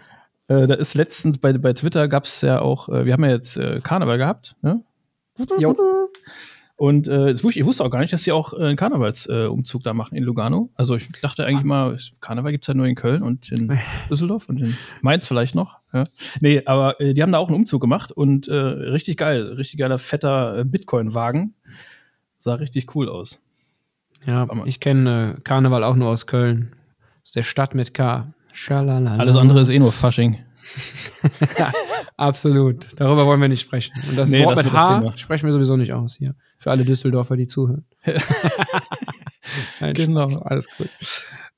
Äh, 0.47 0.67
da 0.67 0.73
ist 0.75 0.93
letztens 0.95 1.37
bei, 1.37 1.53
bei 1.53 1.73
Twitter 1.73 2.07
gab 2.07 2.25
es 2.25 2.41
ja 2.41 2.61
auch, 2.61 2.89
äh, 2.89 3.05
wir 3.05 3.13
haben 3.13 3.23
ja 3.23 3.31
jetzt 3.31 3.57
äh, 3.57 3.79
Karneval 3.81 4.17
gehabt, 4.17 4.55
ne? 4.61 4.83
Jo. 5.59 5.75
Und 6.81 7.07
äh, 7.07 7.29
ich 7.31 7.43
wusste 7.43 7.83
auch 7.83 7.91
gar 7.91 7.99
nicht, 7.99 8.11
dass 8.11 8.23
sie 8.23 8.31
auch 8.31 8.53
einen 8.53 8.75
Karnevalsumzug 8.75 9.51
Umzug 9.51 9.83
da 9.83 9.93
machen 9.93 10.15
in 10.15 10.23
Lugano. 10.23 10.71
Also 10.73 10.95
ich 10.95 11.09
dachte 11.21 11.45
eigentlich 11.45 11.63
mal, 11.63 11.95
Karneval 12.21 12.51
gibt 12.51 12.63
es 12.63 12.69
ja 12.69 12.73
nur 12.73 12.87
in 12.87 12.95
Köln 12.95 13.21
und 13.21 13.51
in 13.51 13.77
Düsseldorf 14.09 14.49
und 14.49 14.59
in 14.61 14.75
Mainz 15.03 15.27
vielleicht 15.27 15.53
noch. 15.53 15.77
Ja. 15.93 16.05
Nee, 16.39 16.63
aber 16.65 16.99
äh, 16.99 17.13
die 17.13 17.21
haben 17.21 17.31
da 17.31 17.37
auch 17.37 17.49
einen 17.49 17.57
Umzug 17.57 17.81
gemacht 17.81 18.11
und 18.11 18.47
äh, 18.47 18.55
richtig 18.55 19.17
geil, 19.17 19.43
richtig 19.53 19.79
geiler, 19.79 19.99
fetter 19.99 20.63
Bitcoin-Wagen. 20.65 21.53
Sah 22.37 22.55
richtig 22.55 22.95
cool 22.95 23.09
aus. 23.09 23.39
Ja, 24.25 24.47
ich 24.65 24.79
kenne 24.79 25.37
Karneval 25.43 25.83
auch 25.83 25.95
nur 25.95 26.07
aus 26.09 26.25
Köln. 26.25 26.75
Aus 27.21 27.31
der 27.31 27.43
Stadt 27.43 27.75
mit 27.75 27.93
K. 27.93 28.33
Schalalala. 28.53 29.17
Alles 29.17 29.35
andere 29.35 29.61
ist 29.61 29.69
eh 29.69 29.77
nur 29.77 29.91
Fasching. 29.91 30.39
Absolut. 32.17 32.87
Darüber 32.95 33.25
wollen 33.25 33.41
wir 33.41 33.47
nicht 33.47 33.61
sprechen. 33.61 33.93
Und 34.09 34.17
das 34.17 34.29
Nee, 34.29 34.45
Wort 34.45 34.57
das 34.57 34.65
mit 34.65 34.73
H 34.73 35.13
sprechen 35.17 35.45
wir 35.45 35.53
sowieso 35.53 35.77
nicht 35.77 35.93
aus 35.93 36.15
hier. 36.15 36.35
Für 36.57 36.71
alle 36.71 36.85
Düsseldorfer, 36.85 37.37
die 37.37 37.47
zuhören. 37.47 37.85
Nein, 39.79 39.93
Genau. 39.93 40.27
Spaß, 40.27 40.41
Alles 40.43 40.67
gut. 40.77 40.89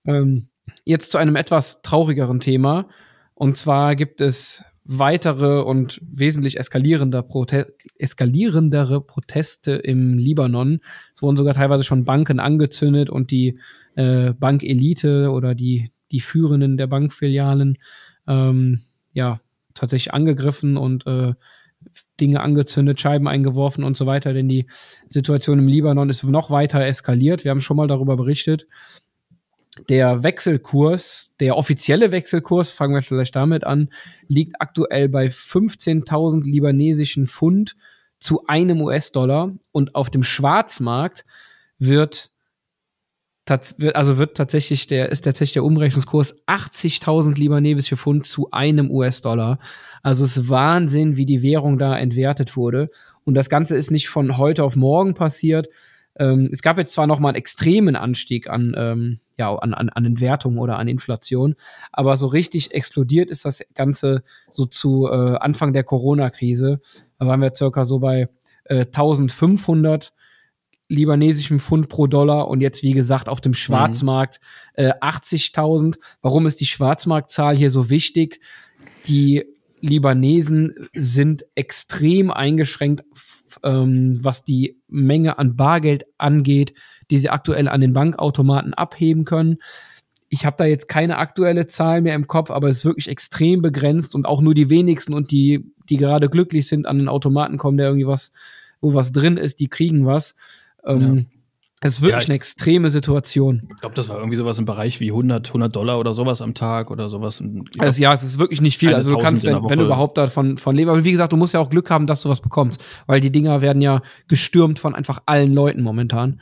Ähm, 0.06 0.48
jetzt 0.86 1.12
zu 1.12 1.18
einem 1.18 1.36
etwas 1.36 1.82
traurigeren 1.82 2.40
Thema. 2.40 2.88
Und 3.36 3.58
zwar 3.58 3.96
gibt 3.96 4.22
es 4.22 4.64
weitere 4.86 5.62
und 5.62 6.02
wesentlich 6.04 6.60
eskalierender 6.60 7.24
Prote 7.24 7.74
eskalierendere 7.98 9.02
Proteste 9.02 9.72
im 9.74 10.18
Libanon. 10.18 10.82
Es 11.16 11.22
wurden 11.22 11.38
sogar 11.38 11.54
teilweise 11.54 11.84
schon 11.84 12.04
Banken 12.04 12.40
angezündet 12.40 13.10
und 13.10 13.32
die 13.32 13.60
äh, 13.96 14.34
Bankelite 14.34 15.32
oder 15.32 15.56
die, 15.56 15.92
die 16.12 16.20
Führenden 16.20 16.76
der 16.78 16.88
Bankfilialen 16.88 17.78
ähm, 18.28 18.82
ja 19.14 19.38
tatsächlich 19.74 20.14
angegriffen 20.14 20.78
und 20.78 21.08
äh, 21.08 21.34
Dinge 22.20 22.42
angezündet, 22.42 23.00
Scheiben 23.00 23.28
eingeworfen 23.28 23.84
und 23.84 23.98
so 23.98 24.06
weiter, 24.06 24.34
denn 24.34 24.48
die 24.48 24.68
Situation 25.08 25.60
im 25.60 25.68
Libanon 25.68 26.10
ist 26.10 26.24
noch 26.24 26.50
weiter 26.50 26.86
eskaliert. 26.86 27.44
Wir 27.44 27.52
haben 27.52 27.62
schon 27.62 27.78
mal 27.78 27.88
darüber 27.88 28.16
berichtet. 28.16 28.68
Der 29.90 30.22
Wechselkurs, 30.22 31.36
der 31.40 31.58
offizielle 31.58 32.12
Wechselkurs, 32.12 32.70
fangen 32.70 32.94
wir 32.94 33.02
vielleicht 33.02 33.36
damit 33.36 33.64
an, 33.64 33.90
liegt 34.28 34.62
aktuell 34.62 35.10
bei 35.10 35.28
15.000 35.28 36.44
libanesischen 36.44 37.28
Pfund 37.28 37.76
zu 38.20 38.46
einem 38.46 38.82
US-Dollar 38.82 39.52
und 39.72 39.96
auf 39.96 40.12
dem 40.12 40.24
Schwarzmarkt 40.24 41.26
wird 41.80 42.32
also 43.46 44.18
wird 44.18 44.38
tatsächlich 44.38 44.88
der 44.88 45.10
ist 45.10 45.22
tatsächlich 45.22 45.54
der 45.54 45.66
Umrechnungskurs 45.66 46.46
80.000 46.48 47.38
libanesische 47.38 47.98
Pfund 47.98 48.26
zu 48.26 48.52
einem 48.52 48.90
US-Dollar. 48.90 49.60
Also 50.02 50.24
es 50.24 50.38
ist 50.38 50.50
Wahnsinn, 50.50 51.18
wie 51.18 51.26
die 51.26 51.42
Währung 51.42 51.78
da 51.78 51.98
entwertet 51.98 52.56
wurde. 52.56 52.90
Und 53.26 53.36
das 53.36 53.50
Ganze 53.50 53.76
ist 53.76 53.92
nicht 53.92 54.10
von 54.10 54.38
heute 54.38 54.64
auf 54.64 54.76
morgen 54.76 55.14
passiert. 55.14 55.68
Ähm, 56.18 56.50
es 56.52 56.62
gab 56.62 56.78
jetzt 56.78 56.94
zwar 56.94 57.08
noch 57.08 57.20
mal 57.20 57.30
einen 57.30 57.38
extremen 57.38 57.96
Anstieg 57.96 58.50
an, 58.50 58.74
ähm, 58.78 59.20
ja, 59.38 59.54
an, 59.56 59.74
an, 59.74 59.90
an 59.90 60.06
Entwertung 60.06 60.58
oder 60.58 60.78
an 60.78 60.88
Inflation, 60.88 61.56
aber 61.92 62.18
so 62.18 62.28
richtig 62.28 62.74
explodiert 62.74 63.32
ist 63.32 63.46
das 63.46 63.66
Ganze 63.74 64.24
so 64.52 64.66
zu 64.66 65.08
äh, 65.08 65.38
Anfang 65.38 65.74
der 65.74 65.84
Corona-Krise. 65.84 66.82
Da 67.18 67.26
waren 67.26 67.42
wir 67.42 67.56
circa 67.56 67.84
so 67.86 68.00
bei 68.00 68.30
äh, 68.66 68.86
1500 68.86 70.14
libanesischen 70.94 71.60
Pfund 71.60 71.90
pro 71.90 72.08
Dollar 72.08 72.48
und 72.48 72.62
jetzt, 72.62 72.84
wie 72.84 72.94
gesagt, 72.94 73.30
auf 73.30 73.42
dem 73.42 73.54
Schwarzmarkt 73.54 74.40
äh, 74.76 74.94
80.000. 75.02 75.98
Warum 76.22 76.46
ist 76.46 76.62
die 76.62 76.66
Schwarzmarktzahl 76.66 77.58
hier 77.58 77.72
so 77.72 77.90
wichtig? 77.90 78.40
Die 79.08 79.44
Libanesen 79.82 80.88
sind 80.94 81.46
extrem 81.56 82.32
eingeschränkt, 82.32 83.04
ähm, 83.64 84.18
was 84.22 84.46
die 84.46 84.80
Menge 84.88 85.38
an 85.38 85.56
Bargeld 85.56 86.06
angeht, 86.18 86.74
die 87.12 87.18
sie 87.18 87.30
aktuell 87.30 87.68
an 87.68 87.82
den 87.82 87.94
Bankautomaten 87.94 88.74
abheben 88.74 89.26
können. 89.26 89.58
Ich 90.30 90.46
habe 90.46 90.56
da 90.58 90.66
jetzt 90.66 90.88
keine 90.88 91.18
aktuelle 91.18 91.68
Zahl 91.68 92.02
mehr 92.02 92.16
im 92.16 92.28
Kopf, 92.28 92.50
aber 92.50 92.70
es 92.70 92.78
ist 92.78 92.86
wirklich 92.86 93.10
extrem 93.10 93.62
begrenzt 93.62 94.16
und 94.16 94.26
auch 94.26 94.42
nur 94.42 94.54
die 94.54 94.70
wenigsten 94.70 95.14
und 95.14 95.32
die, 95.32 95.72
die 95.90 95.98
gerade 95.98 96.30
glücklich 96.30 96.68
sind, 96.68 96.88
an 96.88 96.98
den 96.98 97.10
Automaten 97.10 97.58
kommen, 97.58 97.78
der 97.78 97.88
irgendwie 97.88 98.08
was, 98.08 98.32
wo 98.80 98.94
was 98.94 99.12
drin 99.12 99.38
ist, 99.38 99.60
die 99.60 99.68
kriegen 99.68 100.06
was. 100.06 100.36
Ähm, 100.86 101.28
Es 101.82 101.96
ist 101.96 102.02
wirklich 102.02 102.24
Ja, 102.24 102.28
eine 102.28 102.36
extreme 102.36 102.90
Situation. 102.90 103.68
Ich 103.74 103.82
glaube, 103.82 103.94
das 103.96 104.08
war 104.08 104.18
irgendwie 104.18 104.38
sowas 104.38 104.58
im 104.58 104.64
Bereich 104.66 105.02
wie 105.02 105.12
100, 105.12 105.48
100 105.50 105.76
Dollar 105.76 106.00
oder 106.00 106.14
sowas 106.14 106.42
am 106.42 106.54
Tag 106.54 106.92
oder 106.92 107.10
sowas. 107.10 107.40
Glaub, 107.40 107.66
Also, 107.80 108.02
ja, 108.02 108.14
es 108.14 108.24
ist 108.24 108.40
wirklich 108.40 108.62
nicht 108.62 108.78
viel. 108.78 108.94
Also 108.94 109.10
du 109.10 109.18
kannst, 109.18 109.44
wenn, 109.46 109.62
wenn 109.70 109.80
du 109.80 109.86
überhaupt 109.86 110.18
davon 110.18 110.58
von 110.58 110.76
leben. 110.76 110.90
Aber 110.90 111.04
wie 111.04 111.12
gesagt, 111.12 111.34
du 111.34 111.38
musst 111.38 111.54
ja 111.54 111.60
auch 111.60 111.70
Glück 111.70 111.90
haben, 111.90 112.08
dass 112.08 112.22
du 112.22 112.30
was 112.30 112.40
bekommst. 112.40 112.82
Weil 113.06 113.20
die 113.20 113.32
Dinger 113.32 113.62
werden 113.62 113.82
ja 113.82 114.02
gestürmt 114.30 114.80
von 114.80 114.96
einfach 114.96 115.24
allen 115.26 115.54
Leuten 115.54 115.82
momentan. 115.82 116.40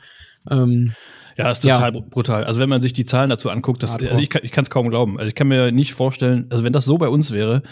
Ähm, 0.48 0.92
Ja, 1.36 1.50
ist 1.50 1.64
Ja. 1.64 1.74
total 1.74 1.92
br- 1.92 2.02
brutal. 2.02 2.44
Also 2.44 2.60
wenn 2.60 2.68
man 2.68 2.82
sich 2.82 2.92
die 2.92 3.04
Zahlen 3.06 3.30
dazu 3.30 3.48
anguckt, 3.50 3.82
das, 3.82 3.96
also 3.96 4.18
ich 4.18 4.28
kann 4.30 4.64
es 4.64 4.70
kaum 4.70 4.90
glauben. 4.90 5.18
Also 5.18 5.28
ich 5.28 5.34
kann 5.34 5.48
mir 5.48 5.72
nicht 5.72 5.94
vorstellen, 5.94 6.46
also 6.50 6.62
wenn 6.62 6.72
das 6.74 6.84
so 6.84 6.98
bei 6.98 7.08
uns 7.08 7.30
wäre, 7.32 7.62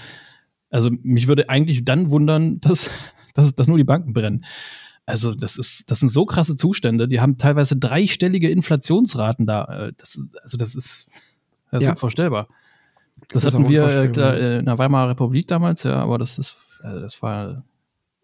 also 0.70 0.90
mich 1.02 1.28
würde 1.28 1.48
eigentlich 1.48 1.84
dann 1.84 2.10
wundern, 2.10 2.58
dass, 2.62 2.90
dass, 3.34 3.54
dass 3.54 3.68
nur 3.68 3.76
die 3.76 3.84
Banken 3.84 4.12
brennen. 4.12 4.44
Also 5.10 5.34
das 5.34 5.56
ist, 5.56 5.90
das 5.90 6.00
sind 6.00 6.08
so 6.10 6.24
krasse 6.24 6.56
Zustände. 6.56 7.08
Die 7.08 7.20
haben 7.20 7.38
teilweise 7.38 7.76
dreistellige 7.76 8.50
Inflationsraten 8.50 9.46
da. 9.46 9.64
Äh, 9.88 9.92
Das, 9.98 10.20
also 10.42 10.56
das 10.56 10.74
ist, 10.74 11.08
das 11.70 11.80
ist 11.80 11.84
Ja. 11.84 11.90
unvorstellbar. 11.92 12.48
Das, 13.28 13.42
Das 13.42 13.54
hatten 13.54 13.68
wir 13.68 13.84
äh, 13.84 14.10
da, 14.12 14.34
äh, 14.34 14.58
in 14.58 14.64
der 14.64 14.78
Weimarer 14.78 15.10
Republik 15.10 15.46
damals, 15.48 15.82
ja, 15.82 15.96
aber 16.02 16.18
das 16.18 16.38
ist, 16.38 16.56
also 16.82 17.00
das 17.00 17.20
war, 17.22 17.64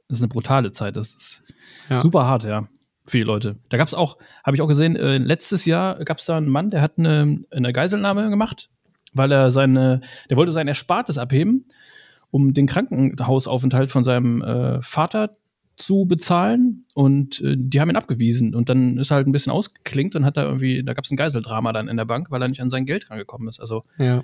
das 0.09 0.19
ist 0.19 0.23
eine 0.23 0.29
brutale 0.29 0.73
Zeit. 0.73 0.97
Das 0.97 1.13
ist 1.13 1.43
Ja. 1.91 2.01
super 2.01 2.25
hart, 2.25 2.45
ja, 2.45 2.67
für 3.07 3.19
die 3.19 3.23
Leute. 3.25 3.57
Da 3.69 3.77
gab 3.77 3.87
es 3.87 3.95
auch, 3.95 4.17
habe 4.45 4.57
ich 4.57 4.63
auch 4.63 4.67
gesehen, 4.69 4.97
äh, 4.97 5.19
letztes 5.19 5.65
Jahr 5.65 6.03
gab 6.05 6.19
es 6.19 6.25
da 6.25 6.37
einen 6.37 6.49
Mann, 6.49 6.71
der 6.71 6.81
hat 6.83 6.93
eine, 6.99 7.45
eine 7.51 7.73
Geiselnahme 7.73 8.31
gemacht, 8.31 8.69
weil 9.13 9.31
er 9.31 9.51
seine, 9.51 10.01
der 10.31 10.37
wollte 10.37 10.53
sein 10.53 10.67
Erspartes 10.67 11.19
abheben, 11.19 11.67
um 12.31 12.53
den 12.55 12.67
Krankenhausaufenthalt 12.67 13.93
von 13.93 14.03
seinem 14.03 14.43
äh, 14.43 14.83
Vater 14.83 15.37
zu 15.77 16.07
bezahlen 16.07 16.85
und 16.95 17.41
äh, 17.41 17.55
die 17.59 17.81
haben 17.81 17.91
ihn 17.91 17.97
abgewiesen 17.97 18.55
und 18.55 18.69
dann 18.69 18.99
ist 18.99 19.11
er 19.11 19.17
halt 19.17 19.27
ein 19.27 19.33
bisschen 19.33 19.53
ausgeklinkt 19.53 20.17
und 20.17 20.25
hat 20.25 20.37
da 20.37 20.45
irgendwie, 20.45 20.83
da 20.83 20.95
gab 20.95 21.05
es 21.05 21.11
ein 21.11 21.17
Geiseldrama 21.17 21.73
dann 21.73 21.89
in 21.89 21.97
der 21.97 22.05
Bank, 22.05 22.31
weil 22.31 22.43
er 22.43 22.49
nicht 22.49 22.63
an 22.63 22.71
sein 22.71 22.87
Geld 22.87 23.11
rangekommen 23.11 23.49
ist. 23.49 23.61
Also 23.61 23.85
ja. 23.99 24.23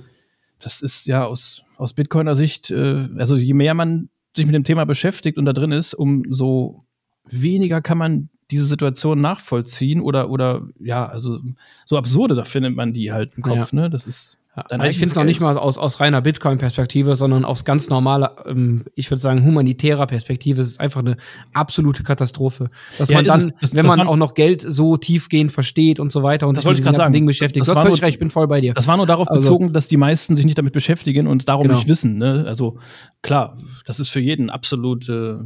das 0.59 0.81
ist 0.81 1.07
ja 1.07 1.25
aus, 1.25 1.65
aus 1.77 1.93
Bitcoiner 1.93 2.35
Sicht, 2.35 2.71
äh, 2.71 3.09
also 3.17 3.37
je 3.37 3.55
mehr 3.55 3.75
man 3.75 4.09
sich 4.35 4.47
mit 4.47 4.55
dem 4.55 4.65
Thema 4.65 4.87
beschäftigt 4.87 5.37
und 5.37 5.45
da 5.45 5.53
drin 5.53 5.73
ist, 5.73 5.95
umso 5.95 6.85
weniger 7.25 7.81
kann 7.81 7.99
man 7.99 8.31
diese 8.51 8.67
Situation 8.67 9.21
nachvollziehen 9.21 10.01
oder, 10.01 10.31
oder 10.31 10.69
ja, 10.79 11.07
also 11.07 11.41
so 11.87 11.97
absurde, 11.97 12.35
da 12.35 12.45
findet 12.45 12.77
man 12.77 12.93
die 12.93 13.13
halt 13.13 13.35
im 13.35 13.43
Kopf, 13.43 13.73
ja. 13.73 13.81
ne? 13.81 13.91
Das 13.91 14.07
ist. 14.07 14.39
Ja, 14.55 14.65
also 14.69 14.87
ich 14.87 14.99
finde 14.99 15.11
es 15.11 15.17
noch 15.17 15.25
nicht 15.25 15.41
mal 15.41 15.57
aus, 15.57 15.79
aus 15.79 15.99
reiner 15.99 16.21
Bitcoin-Perspektive, 16.21 17.17
sondern 17.17 17.47
aus 17.47 17.65
ganz 17.65 17.89
normaler, 17.89 18.45
ähm, 18.47 18.83
ich 18.95 19.11
würde 19.11 19.21
sagen, 19.21 19.45
humanitärer 19.47 20.07
Perspektive. 20.07 20.61
Es 20.61 20.67
ist 20.67 20.81
einfach 20.81 21.01
eine 21.01 21.17
absolute 21.55 22.03
Katastrophe. 22.03 22.69
Dass 22.99 23.09
ja, 23.09 23.17
man 23.17 23.25
dann, 23.25 23.41
es, 23.41 23.53
das, 23.61 23.75
wenn 23.75 23.87
das 23.87 23.97
man 23.97 24.07
auch 24.07 24.17
noch 24.17 24.35
Geld 24.35 24.61
so 24.61 24.99
tiefgehend 24.99 25.53
versteht 25.53 25.99
und 26.01 26.13
so 26.13 26.23
weiter 26.23 26.49
und 26.49 26.57
sich 26.57 26.67
mit 26.67 26.77
diesen 26.77 26.93
ganzen 26.93 27.13
Dingen 27.13 27.27
beschäftigt. 27.27 27.63
Das, 27.63 27.73
du 27.73 27.79
hast 27.79 27.87
völlig 27.87 28.03
recht, 28.03 28.15
ich 28.15 28.19
bin 28.19 28.29
voll 28.29 28.47
bei 28.47 28.61
dir. 28.61 28.75
Das 28.75 28.87
war 28.87 28.99
nur 28.99 29.07
darauf 29.07 29.29
also, 29.29 29.41
bezogen, 29.41 29.73
dass 29.73 29.89
die 29.89 29.97
meisten 29.97 30.37
sich 30.37 30.45
nicht 30.45 30.59
damit 30.59 30.75
beschäftigen 30.75 31.29
und 31.29 31.49
darum 31.49 31.69
genau. 31.69 31.79
nicht 31.79 31.89
wissen. 31.89 32.19
Ne? 32.19 32.45
Also 32.47 32.79
klar, 33.23 33.57
das 33.87 34.01
ist 34.01 34.11
für 34.11 34.21
jeden 34.21 34.51
absolut 34.51 35.09
äh, 35.09 35.39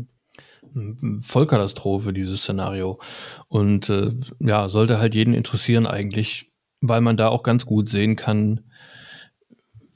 Vollkatastrophe, 1.23 2.12
dieses 2.12 2.40
Szenario. 2.40 2.99
Und 3.47 3.88
äh, 3.88 4.14
ja, 4.40 4.69
sollte 4.69 4.99
halt 4.99 5.14
jeden 5.14 5.33
interessieren 5.33 5.87
eigentlich, 5.87 6.51
weil 6.81 7.01
man 7.01 7.16
da 7.16 7.29
auch 7.29 7.45
ganz 7.45 7.66
gut 7.66 7.88
sehen 7.88 8.16
kann, 8.16 8.62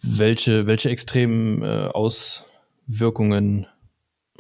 welche, 0.02 0.66
welche 0.66 0.90
extremen 0.90 1.62
äh, 1.62 1.88
Auswirkungen 1.92 3.66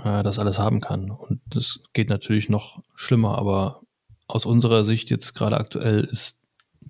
äh, 0.02 0.22
das 0.22 0.38
alles 0.38 0.58
haben 0.58 0.80
kann. 0.80 1.10
Und 1.10 1.40
das 1.46 1.80
geht 1.92 2.08
natürlich 2.08 2.48
noch 2.48 2.82
schlimmer, 2.94 3.38
aber 3.38 3.82
aus 4.26 4.46
unserer 4.46 4.84
Sicht 4.84 5.10
jetzt 5.10 5.34
gerade 5.34 5.58
aktuell 5.58 6.04
ist 6.04 6.36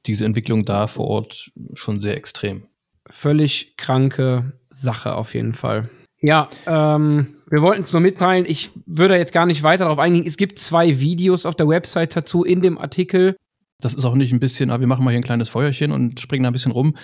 diese 0.06 0.24
Entwicklung 0.24 0.64
da 0.64 0.87
vor 0.87 1.06
Ort 1.06 1.52
schon 1.74 2.00
sehr 2.00 2.16
extrem. 2.16 2.64
Völlig 3.09 3.76
kranke 3.76 4.52
Sache 4.68 5.14
auf 5.14 5.35
jeden 5.35 5.54
Fall. 5.54 5.88
Ja, 6.22 6.48
ähm, 6.66 7.37
wir 7.50 7.62
wollten 7.62 7.85
es 7.85 7.92
nur 7.92 8.02
mitteilen. 8.02 8.44
Ich 8.46 8.70
würde 8.87 9.16
jetzt 9.16 9.33
gar 9.33 9.46
nicht 9.46 9.62
weiter 9.62 9.85
darauf 9.85 9.98
eingehen. 9.98 10.26
Es 10.26 10.37
gibt 10.37 10.59
zwei 10.59 11.00
Videos 11.00 11.46
auf 11.46 11.56
der 11.56 11.66
Website 11.66 12.14
dazu 12.14 12.44
in 12.44 12.61
dem 12.61 12.78
Artikel. 12.78 13.37
Das 13.80 13.94
ist 13.94 14.04
auch 14.04 14.14
nicht 14.14 14.33
ein 14.33 14.40
bisschen, 14.40 14.70
ah, 14.70 14.80
wir 14.80 14.87
machen 14.87 15.04
mal 15.04 15.11
hier 15.11 15.20
ein 15.20 15.24
kleines 15.24 15.48
Feuerchen 15.48 15.92
und 15.92 16.20
springen 16.20 16.42
da 16.42 16.50
ein 16.50 16.52
bisschen 16.52 16.72
rum. 16.72 16.96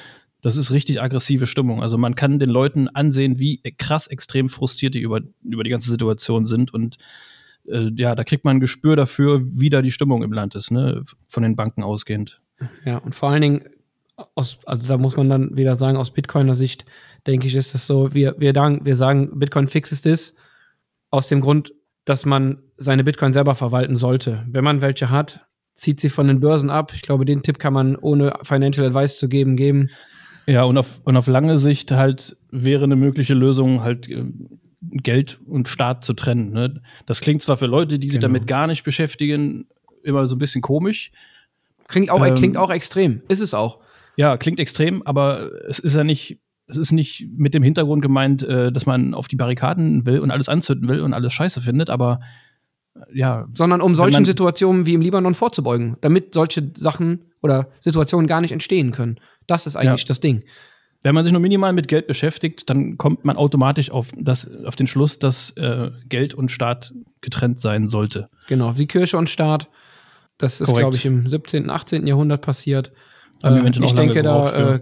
Das 0.46 0.56
ist 0.56 0.70
richtig 0.70 1.02
aggressive 1.02 1.48
Stimmung. 1.48 1.82
Also 1.82 1.98
man 1.98 2.14
kann 2.14 2.38
den 2.38 2.50
Leuten 2.50 2.86
ansehen, 2.86 3.40
wie 3.40 3.60
krass 3.78 4.06
extrem 4.06 4.48
frustriert 4.48 4.94
die 4.94 5.00
über, 5.00 5.22
über 5.42 5.64
die 5.64 5.70
ganze 5.70 5.90
Situation 5.90 6.44
sind. 6.44 6.72
Und 6.72 6.98
äh, 7.66 7.90
ja, 7.96 8.14
da 8.14 8.22
kriegt 8.22 8.44
man 8.44 8.58
ein 8.58 8.60
Gespür 8.60 8.94
dafür, 8.94 9.40
wie 9.42 9.70
da 9.70 9.82
die 9.82 9.90
Stimmung 9.90 10.22
im 10.22 10.32
Land 10.32 10.54
ist, 10.54 10.70
ne? 10.70 11.02
von 11.26 11.42
den 11.42 11.56
Banken 11.56 11.82
ausgehend. 11.82 12.38
Ja, 12.84 12.98
und 12.98 13.16
vor 13.16 13.30
allen 13.30 13.42
Dingen, 13.42 13.64
aus, 14.36 14.60
also 14.66 14.86
da 14.86 14.98
muss 14.98 15.16
man 15.16 15.28
dann 15.28 15.56
wieder 15.56 15.74
sagen, 15.74 15.96
aus 15.96 16.12
Bitcoiner 16.12 16.54
Sicht, 16.54 16.84
denke 17.26 17.48
ich, 17.48 17.56
ist 17.56 17.74
es 17.74 17.88
so, 17.88 18.14
wir, 18.14 18.36
wir, 18.38 18.52
sagen, 18.54 18.84
wir 18.84 18.94
sagen, 18.94 19.40
Bitcoin 19.40 19.66
fixes 19.66 20.00
this 20.00 20.36
aus 21.10 21.26
dem 21.26 21.40
Grund, 21.40 21.74
dass 22.04 22.24
man 22.24 22.62
seine 22.76 23.02
Bitcoin 23.02 23.32
selber 23.32 23.56
verwalten 23.56 23.96
sollte. 23.96 24.46
Wenn 24.48 24.62
man 24.62 24.80
welche 24.80 25.10
hat, 25.10 25.44
zieht 25.74 25.98
sie 25.98 26.08
von 26.08 26.28
den 26.28 26.38
Börsen 26.38 26.70
ab. 26.70 26.92
Ich 26.94 27.02
glaube, 27.02 27.24
den 27.24 27.42
Tipp 27.42 27.58
kann 27.58 27.72
man 27.72 27.96
ohne 27.96 28.38
Financial 28.44 28.86
Advice 28.86 29.18
zu 29.18 29.28
geben, 29.28 29.56
geben. 29.56 29.90
Ja, 30.46 30.64
und 30.64 30.78
auf, 30.78 31.00
und 31.04 31.16
auf 31.16 31.26
lange 31.26 31.58
Sicht 31.58 31.90
halt 31.90 32.36
wäre 32.50 32.84
eine 32.84 32.96
mögliche 32.96 33.34
Lösung 33.34 33.82
halt 33.82 34.08
äh, 34.08 34.24
Geld 34.80 35.40
und 35.46 35.68
Staat 35.68 36.04
zu 36.04 36.14
trennen. 36.14 36.52
Ne? 36.52 36.80
Das 37.06 37.20
klingt 37.20 37.42
zwar 37.42 37.56
für 37.56 37.66
Leute, 37.66 37.98
die 37.98 38.08
sich 38.08 38.20
genau. 38.20 38.32
damit 38.32 38.46
gar 38.46 38.66
nicht 38.66 38.84
beschäftigen, 38.84 39.66
immer 40.02 40.28
so 40.28 40.36
ein 40.36 40.38
bisschen 40.38 40.62
komisch. 40.62 41.10
Klingt 41.88 42.10
auch, 42.10 42.24
ähm, 42.24 42.34
klingt 42.34 42.56
auch 42.56 42.70
extrem. 42.70 43.22
Ist 43.28 43.40
es 43.40 43.54
auch. 43.54 43.80
Ja, 44.16 44.36
klingt 44.36 44.60
extrem, 44.60 45.02
aber 45.02 45.50
es 45.68 45.78
ist 45.78 45.94
ja 45.94 46.04
nicht 46.04 46.38
es 46.68 46.76
ist 46.76 46.92
nicht 46.92 47.28
mit 47.36 47.54
dem 47.54 47.62
Hintergrund 47.62 48.02
gemeint, 48.02 48.42
äh, 48.42 48.72
dass 48.72 48.86
man 48.86 49.14
auf 49.14 49.28
die 49.28 49.36
Barrikaden 49.36 50.04
will 50.04 50.18
und 50.18 50.30
alles 50.30 50.48
anzünden 50.48 50.88
will 50.88 51.00
und 51.00 51.14
alles 51.14 51.32
scheiße 51.32 51.60
findet, 51.60 51.90
aber 51.90 52.20
äh, 52.94 53.00
ja. 53.12 53.46
Sondern 53.52 53.80
um 53.80 53.94
solchen 53.94 54.24
Situationen 54.24 54.86
wie 54.86 54.94
im 54.94 55.00
Libanon 55.00 55.34
vorzubeugen, 55.34 55.96
damit 56.00 56.34
solche 56.34 56.72
Sachen 56.76 57.25
oder 57.42 57.68
Situationen 57.80 58.26
gar 58.26 58.40
nicht 58.40 58.52
entstehen 58.52 58.92
können. 58.92 59.18
Das 59.46 59.66
ist 59.66 59.76
eigentlich 59.76 60.02
ja. 60.02 60.08
das 60.08 60.20
Ding. 60.20 60.44
Wenn 61.02 61.14
man 61.14 61.24
sich 61.24 61.32
nur 61.32 61.42
minimal 61.42 61.72
mit 61.72 61.88
Geld 61.88 62.06
beschäftigt, 62.06 62.68
dann 62.68 62.96
kommt 62.96 63.24
man 63.24 63.36
automatisch 63.36 63.90
auf, 63.90 64.10
das, 64.18 64.50
auf 64.64 64.76
den 64.76 64.86
Schluss, 64.86 65.18
dass 65.18 65.50
äh, 65.50 65.90
Geld 66.08 66.34
und 66.34 66.50
Staat 66.50 66.92
getrennt 67.20 67.60
sein 67.60 67.86
sollte. 67.86 68.28
Genau, 68.48 68.76
wie 68.76 68.86
Kirche 68.86 69.16
und 69.16 69.30
Staat. 69.30 69.68
Das 70.38 70.60
ist, 70.60 70.74
glaube 70.74 70.96
ich, 70.96 71.06
im 71.06 71.26
17., 71.26 71.70
18. 71.70 72.06
Jahrhundert 72.06 72.42
passiert. 72.42 72.92
Äh, 73.42 73.68
ich 73.68 73.92
denke, 73.92 74.22
da 74.22 74.74
äh, 74.74 74.80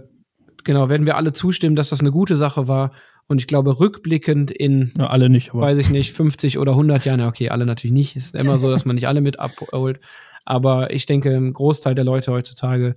genau, 0.63 0.89
werden 0.89 1.05
wir 1.05 1.15
alle 1.15 1.33
zustimmen, 1.33 1.75
dass 1.75 1.89
das 1.89 2.01
eine 2.01 2.11
gute 2.11 2.35
Sache 2.35 2.67
war. 2.67 2.91
Und 3.27 3.39
ich 3.39 3.47
glaube, 3.47 3.79
rückblickend 3.79 4.51
in, 4.51 4.93
ja, 4.97 5.07
alle 5.07 5.29
nicht, 5.29 5.53
weiß 5.53 5.79
ich 5.79 5.89
nicht, 5.89 6.13
50 6.13 6.59
oder 6.59 6.73
100 6.73 7.05
Jahren, 7.05 7.21
okay, 7.21 7.49
alle 7.49 7.65
natürlich 7.65 7.93
nicht. 7.93 8.15
Es 8.15 8.27
ist 8.27 8.35
immer 8.35 8.59
so, 8.59 8.69
dass 8.69 8.85
man 8.85 8.95
nicht 8.95 9.07
alle 9.07 9.21
mit 9.21 9.39
abholt. 9.39 9.99
Aber 10.45 10.93
ich 10.93 11.05
denke, 11.05 11.35
ein 11.35 11.53
Großteil 11.53 11.95
der 11.95 12.05
Leute 12.05 12.31
heutzutage 12.31 12.95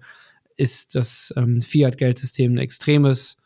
ist 0.57 0.95
das 0.95 1.33
ähm, 1.37 1.61
Fiat-Geldsystem 1.61 2.55
ein 2.55 2.59
extremes, 2.59 3.37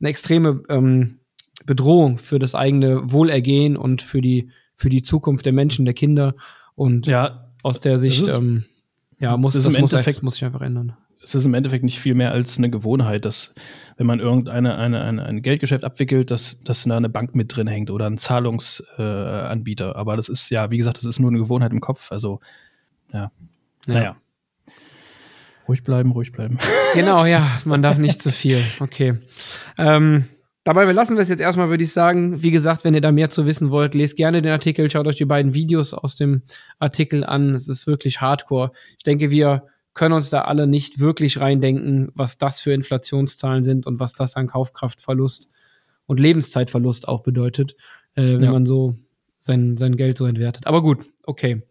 eine 0.00 0.10
extreme 0.10 0.62
ähm, 0.68 1.20
Bedrohung 1.66 2.18
für 2.18 2.38
das 2.38 2.54
eigene 2.54 3.12
Wohlergehen 3.12 3.76
und 3.76 4.02
für 4.02 4.20
die, 4.20 4.50
für 4.74 4.88
die 4.88 5.02
Zukunft 5.02 5.46
der 5.46 5.52
Menschen, 5.52 5.84
der 5.84 5.94
Kinder. 5.94 6.34
Und 6.74 7.06
ja, 7.06 7.52
aus 7.62 7.80
der 7.80 7.98
Sicht, 7.98 8.22
ist, 8.22 8.32
ähm, 8.32 8.64
ja, 9.18 9.36
muss 9.36 9.54
das, 9.54 9.64
das 9.64 9.78
muss, 9.78 9.92
muss 10.22 10.34
sich 10.34 10.44
einfach 10.44 10.62
ändern 10.62 10.96
es 11.28 11.34
ist 11.34 11.44
im 11.44 11.54
Endeffekt 11.54 11.84
nicht 11.84 12.00
viel 12.00 12.14
mehr 12.14 12.32
als 12.32 12.58
eine 12.58 12.70
Gewohnheit, 12.70 13.24
dass 13.24 13.52
wenn 13.96 14.06
man 14.06 14.20
irgendeine 14.20 14.76
eine, 14.76 15.00
eine, 15.00 15.24
ein 15.24 15.42
Geldgeschäft 15.42 15.84
abwickelt, 15.84 16.30
dass, 16.30 16.58
dass 16.62 16.84
da 16.84 16.96
eine 16.96 17.08
Bank 17.08 17.34
mit 17.34 17.54
drin 17.54 17.66
hängt 17.66 17.90
oder 17.90 18.06
ein 18.06 18.18
Zahlungsanbieter. 18.18 19.90
Äh, 19.90 19.94
Aber 19.94 20.16
das 20.16 20.28
ist 20.28 20.50
ja, 20.50 20.70
wie 20.70 20.78
gesagt, 20.78 20.98
das 20.98 21.04
ist 21.04 21.18
nur 21.18 21.30
eine 21.30 21.38
Gewohnheit 21.38 21.72
im 21.72 21.80
Kopf. 21.80 22.12
Also, 22.12 22.40
ja. 23.12 23.20
ja. 23.20 23.30
Naja. 23.86 24.16
Ruhig 25.66 25.84
bleiben, 25.84 26.12
ruhig 26.12 26.32
bleiben. 26.32 26.58
Genau, 26.94 27.26
ja, 27.26 27.46
man 27.66 27.82
darf 27.82 27.98
nicht 27.98 28.22
zu 28.22 28.32
viel. 28.32 28.58
Okay. 28.80 29.18
Ähm, 29.76 30.24
Dabei 30.68 30.84
belassen 30.84 31.16
wir 31.16 31.22
es 31.22 31.30
jetzt 31.30 31.40
erstmal, 31.40 31.70
würde 31.70 31.84
ich 31.84 31.94
sagen. 31.94 32.42
Wie 32.42 32.50
gesagt, 32.50 32.84
wenn 32.84 32.92
ihr 32.92 33.00
da 33.00 33.10
mehr 33.10 33.30
zu 33.30 33.46
wissen 33.46 33.70
wollt, 33.70 33.94
lest 33.94 34.18
gerne 34.18 34.42
den 34.42 34.52
Artikel, 34.52 34.90
schaut 34.90 35.06
euch 35.06 35.16
die 35.16 35.24
beiden 35.24 35.54
Videos 35.54 35.94
aus 35.94 36.14
dem 36.14 36.42
Artikel 36.78 37.24
an. 37.24 37.54
Es 37.54 37.70
ist 37.70 37.86
wirklich 37.86 38.20
hardcore. 38.20 38.72
Ich 38.98 39.02
denke, 39.02 39.30
wir 39.30 39.64
können 39.94 40.12
uns 40.12 40.28
da 40.28 40.42
alle 40.42 40.66
nicht 40.66 41.00
wirklich 41.00 41.40
reindenken, 41.40 42.10
was 42.14 42.36
das 42.36 42.60
für 42.60 42.74
Inflationszahlen 42.74 43.64
sind 43.64 43.86
und 43.86 43.98
was 43.98 44.12
das 44.12 44.36
an 44.36 44.46
Kaufkraftverlust 44.46 45.48
und 46.04 46.20
Lebenszeitverlust 46.20 47.08
auch 47.08 47.22
bedeutet, 47.22 47.74
äh, 48.14 48.34
wenn 48.34 48.42
ja. 48.42 48.52
man 48.52 48.66
so 48.66 48.94
sein, 49.38 49.78
sein 49.78 49.96
Geld 49.96 50.18
so 50.18 50.26
entwertet. 50.26 50.66
Aber 50.66 50.82
gut, 50.82 51.06
okay. 51.22 51.62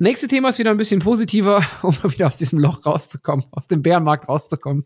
Nächste 0.00 0.28
Thema 0.28 0.50
ist 0.50 0.60
wieder 0.60 0.70
ein 0.70 0.76
bisschen 0.76 1.00
positiver, 1.00 1.64
um 1.82 1.94
mal 2.02 2.12
wieder 2.12 2.28
aus 2.28 2.36
diesem 2.36 2.58
Loch 2.58 2.86
rauszukommen, 2.86 3.46
aus 3.50 3.66
dem 3.66 3.82
Bärenmarkt 3.82 4.28
rauszukommen. 4.28 4.84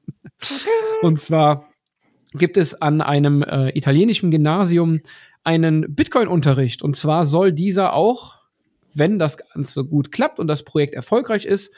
Und 1.02 1.20
zwar 1.20 1.68
gibt 2.32 2.56
es 2.56 2.80
an 2.80 3.02
einem 3.02 3.42
äh, 3.42 3.76
italienischen 3.76 4.30
Gymnasium 4.30 5.00
einen 5.44 5.94
Bitcoin-Unterricht. 5.94 6.82
Und 6.82 6.96
zwar 6.96 7.26
soll 7.26 7.52
dieser 7.52 7.92
auch, 7.92 8.40
wenn 8.94 9.18
das 9.18 9.36
Ganze 9.36 9.84
gut 9.84 10.12
klappt 10.12 10.38
und 10.38 10.46
das 10.46 10.62
Projekt 10.62 10.94
erfolgreich 10.94 11.44
ist, 11.44 11.74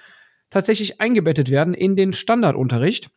tatsächlich 0.50 1.00
eingebettet 1.00 1.50
werden 1.50 1.74
in 1.74 1.96
den 1.96 2.12
Standardunterricht. 2.12 3.10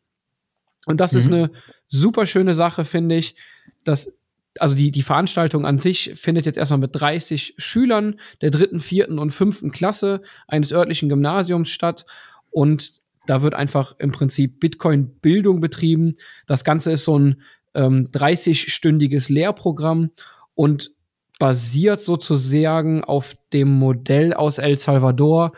Und 0.88 1.00
das 1.00 1.12
mhm. 1.12 1.18
ist 1.20 1.28
eine 1.28 1.52
super 1.88 2.26
schöne 2.26 2.56
Sache, 2.56 2.86
finde 2.86 3.18
ich. 3.18 3.36
Dass, 3.84 4.17
also 4.62 4.76
die, 4.76 4.92
die 4.92 5.02
Veranstaltung 5.02 5.66
an 5.66 5.80
sich 5.80 6.12
findet 6.16 6.46
jetzt 6.46 6.58
erstmal 6.58 6.80
mit 6.80 6.92
30 6.94 7.56
Schülern 7.58 8.20
der 8.42 8.52
dritten, 8.52 8.80
vierten 8.80 9.20
und 9.20 9.32
fünften 9.32 9.72
Klasse 9.72 10.22
eines 10.48 10.72
örtlichen 10.72 11.10
Gymnasiums 11.10 11.70
statt. 11.70 12.06
Und 12.50 12.94
da 13.26 13.42
wird 13.42 13.54
einfach 13.54 13.96
im 14.00 14.12
Prinzip 14.12 14.60
Bitcoin-Bildung 14.60 15.60
betrieben. 15.60 16.16
Das 16.46 16.64
Ganze 16.64 16.92
ist 16.92 17.06
so 17.06 17.18
ein 17.18 17.42
ähm, 17.74 18.08
30-stündiges 18.08 19.32
Lehrprogramm 19.32 20.12
und 20.56 20.92
basiert 21.40 22.00
sozusagen 22.00 23.04
auf 23.04 23.36
dem 23.54 23.70
Modell 23.70 24.34
aus 24.34 24.58
El 24.58 24.78
Salvador, 24.80 25.52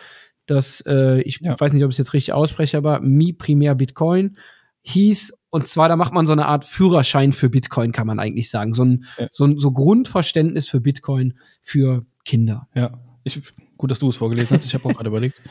das, 0.49 0.83
äh, 0.87 1.21
ich 1.21 1.41
ja. 1.41 1.55
weiß 1.59 1.73
nicht, 1.73 1.83
ob 1.83 1.91
ich 1.91 1.93
es 1.93 1.99
jetzt 1.99 2.13
richtig 2.13 2.33
ausspreche, 2.33 2.77
aber 2.77 3.01
Mi 3.01 3.33
Primär 3.33 3.75
Bitcoin 3.75 4.37
hieß. 4.81 5.38
Und 5.51 5.67
zwar, 5.67 5.89
da 5.89 5.95
macht 5.95 6.13
man 6.13 6.27
so 6.27 6.33
eine 6.33 6.45
Art 6.45 6.65
Führerschein 6.65 7.33
für 7.33 7.49
Bitcoin, 7.49 7.91
kann 7.91 8.07
man 8.07 8.19
eigentlich 8.19 8.49
sagen. 8.49 8.73
So 8.73 8.83
ein, 8.83 9.05
ja. 9.17 9.27
so 9.31 9.45
ein 9.45 9.57
so 9.57 9.71
Grundverständnis 9.71 10.67
für 10.67 10.79
Bitcoin 10.79 11.33
für 11.61 12.05
Kinder. 12.23 12.67
Ja, 12.75 12.91
ich, 13.23 13.41
gut, 13.77 13.91
dass 13.91 13.99
du 13.99 14.09
es 14.09 14.17
vorgelesen 14.17 14.57
hast. 14.57 14.65
Ich 14.65 14.73
habe 14.73 14.85
auch 14.85 14.93
gerade 14.93 15.09
überlegt. 15.09 15.41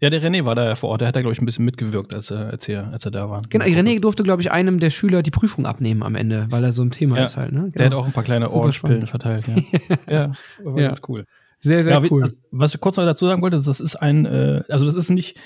Ja, 0.00 0.10
der 0.10 0.22
René 0.22 0.44
war 0.44 0.54
da 0.54 0.64
ja 0.64 0.76
vor 0.76 0.90
Ort. 0.90 1.00
Der 1.00 1.08
hat 1.08 1.16
da, 1.16 1.22
glaube 1.22 1.32
ich, 1.32 1.42
ein 1.42 1.46
bisschen 1.46 1.64
mitgewirkt, 1.64 2.14
als 2.14 2.30
er, 2.30 2.50
als 2.50 2.68
er, 2.68 2.92
als 2.92 3.04
er 3.04 3.10
da 3.10 3.28
war. 3.28 3.42
Genau, 3.48 3.64
René 3.64 4.00
durfte, 4.00 4.22
glaube 4.22 4.42
ich, 4.42 4.52
einem 4.52 4.78
der 4.78 4.90
Schüler 4.90 5.22
die 5.22 5.32
Prüfung 5.32 5.66
abnehmen 5.66 6.04
am 6.04 6.14
Ende, 6.14 6.46
weil 6.50 6.62
er 6.62 6.72
so 6.72 6.82
ein 6.82 6.90
Thema 6.90 7.16
ja, 7.16 7.24
ist 7.24 7.36
halt. 7.36 7.52
Ne? 7.52 7.62
Genau. 7.62 7.72
Der 7.72 7.86
hat 7.86 7.94
auch 7.94 8.06
ein 8.06 8.12
paar 8.12 8.22
kleine 8.22 8.48
Ohrenpillen 8.48 9.08
verteilt. 9.08 9.46
Ja, 9.48 9.56
ja 10.08 10.32
war 10.62 10.78
ja. 10.78 10.88
ganz 10.88 11.00
cool. 11.08 11.24
Sehr, 11.58 11.82
sehr 11.82 12.00
ja, 12.00 12.10
cool. 12.10 12.32
Was 12.52 12.74
ich 12.74 12.80
kurz 12.80 12.96
noch 12.96 13.04
dazu 13.04 13.26
sagen 13.26 13.42
wollte, 13.42 13.60
das 13.60 13.80
ist 13.80 13.96
ein, 13.96 14.26
äh, 14.26 14.62
also 14.68 14.86
das 14.86 14.94
ist 14.94 15.10
nicht 15.10 15.36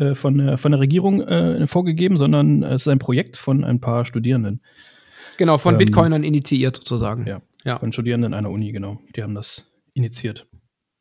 äh, 0.00 0.14
von, 0.14 0.58
von 0.58 0.72
der 0.72 0.80
Regierung 0.80 1.22
äh, 1.22 1.66
vorgegeben, 1.66 2.16
sondern 2.16 2.62
es 2.62 2.82
ist 2.82 2.88
ein 2.88 2.98
Projekt 2.98 3.36
von 3.36 3.64
ein 3.64 3.80
paar 3.80 4.04
Studierenden. 4.04 4.62
Genau, 5.36 5.58
von 5.58 5.74
ähm, 5.74 5.78
Bitcoinern 5.78 6.24
initiiert 6.24 6.76
sozusagen. 6.76 7.26
Ja. 7.26 7.42
Ja. 7.64 7.78
Von 7.78 7.92
Studierenden 7.92 8.34
einer 8.34 8.50
Uni, 8.50 8.72
genau. 8.72 8.98
Die 9.14 9.22
haben 9.22 9.34
das 9.34 9.64
initiiert. 9.94 10.46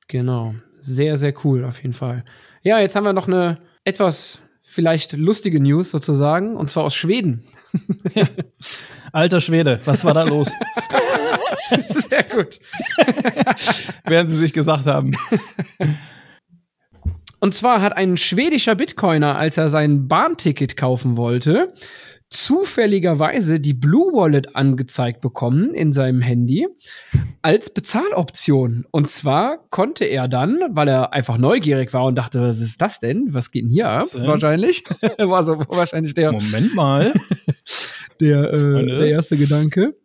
Genau. 0.08 0.56
Sehr, 0.80 1.18
sehr 1.18 1.34
cool, 1.44 1.66
auf 1.66 1.82
jeden 1.82 1.94
Fall. 1.94 2.24
Ja, 2.62 2.80
jetzt 2.80 2.96
haben 2.96 3.04
wir 3.04 3.14
noch 3.14 3.28
eine 3.28 3.60
etwas 3.84 4.42
vielleicht 4.64 5.14
lustige 5.14 5.60
News 5.60 5.92
sozusagen, 5.92 6.56
und 6.56 6.70
zwar 6.70 6.84
aus 6.84 6.96
Schweden. 6.96 7.44
Alter 9.12 9.42
Schwede, 9.42 9.80
was 9.86 10.06
war 10.06 10.14
da 10.14 10.24
los? 10.24 10.52
Sehr 11.86 12.24
gut. 12.24 12.60
Werden 14.06 14.28
sie 14.28 14.38
sich 14.38 14.54
gesagt 14.54 14.86
haben. 14.86 15.12
Und 17.40 17.54
zwar 17.54 17.82
hat 17.82 17.96
ein 17.96 18.18
schwedischer 18.18 18.76
Bitcoiner, 18.76 19.38
als 19.38 19.58
er 19.58 19.70
sein 19.70 20.08
Bahnticket 20.08 20.76
kaufen 20.76 21.18
wollte, 21.18 21.74
zufälligerweise 22.30 23.60
die 23.60 23.74
Blue 23.74 24.14
Wallet 24.14 24.56
angezeigt 24.56 25.20
bekommen 25.22 25.74
in 25.74 25.94
seinem 25.94 26.22
Handy 26.22 26.68
als 27.42 27.74
Bezahloption. 27.74 28.86
Und 28.92 29.10
zwar 29.10 29.58
konnte 29.70 30.06
er 30.06 30.28
dann, 30.28 30.60
weil 30.70 30.88
er 30.90 31.14
einfach 31.14 31.38
neugierig 31.38 31.92
war 31.94 32.06
und 32.06 32.16
dachte, 32.16 32.42
was 32.42 32.60
ist 32.60 32.82
das 32.82 33.00
denn? 33.00 33.30
Was 33.32 33.52
geht 33.52 33.64
denn 33.64 33.72
hier 33.72 33.90
ab? 33.90 34.08
Denn? 34.14 34.28
Wahrscheinlich. 34.28 34.84
war 35.18 35.44
so 35.44 35.58
wahrscheinlich 35.70 36.14
der. 36.14 36.32
Moment 36.32 36.76
mal. 36.76 37.12
der, 38.20 38.54
äh, 38.54 38.86
der 38.86 39.08
erste 39.08 39.36
Gedanke. 39.36 39.96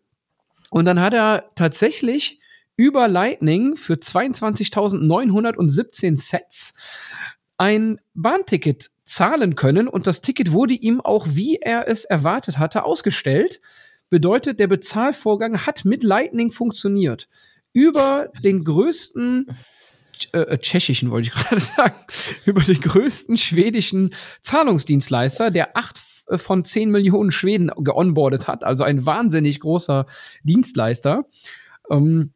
Und 0.71 0.87
dann 0.87 1.01
hat 1.01 1.13
er 1.13 1.51
tatsächlich 1.55 2.41
über 2.77 3.09
Lightning 3.09 3.77
für 3.77 3.95
22.917 3.95 6.17
Sets 6.17 6.75
ein 7.57 8.01
Bahnticket 8.15 8.91
zahlen 9.05 9.55
können 9.55 9.89
und 9.89 10.07
das 10.07 10.23
Ticket 10.23 10.53
wurde 10.53 10.75
ihm 10.75 11.01
auch, 11.01 11.27
wie 11.31 11.57
er 11.57 11.89
es 11.89 12.05
erwartet 12.05 12.59
hatte, 12.59 12.85
ausgestellt. 12.85 13.61
Bedeutet, 14.11 14.61
der 14.61 14.67
Bezahlvorgang 14.67 15.67
hat 15.67 15.85
mit 15.85 16.03
Lightning 16.03 16.51
funktioniert. 16.51 17.29
Über 17.73 18.31
den 18.43 18.65
größten 18.65 19.57
äh, 20.33 20.39
äh 20.39 20.59
tschechischen, 20.59 21.11
wollte 21.11 21.29
ich 21.29 21.35
gerade 21.35 21.61
sagen, 21.61 21.95
über 22.45 22.63
den 22.63 22.81
größten 22.81 23.37
schwedischen 23.37 24.15
Zahlungsdienstleister, 24.43 25.51
der 25.51 25.77
acht 25.77 26.01
äh, 26.29 26.39
von 26.39 26.65
zehn 26.65 26.91
Millionen 26.91 27.31
Schweden 27.31 27.71
geonboardet 27.77 28.49
hat, 28.49 28.65
also 28.65 28.85
ein 28.85 29.07
wahnsinnig 29.07 29.61
großer 29.61 30.07
Dienstleister. 30.43 31.27
Ähm, 31.91 32.33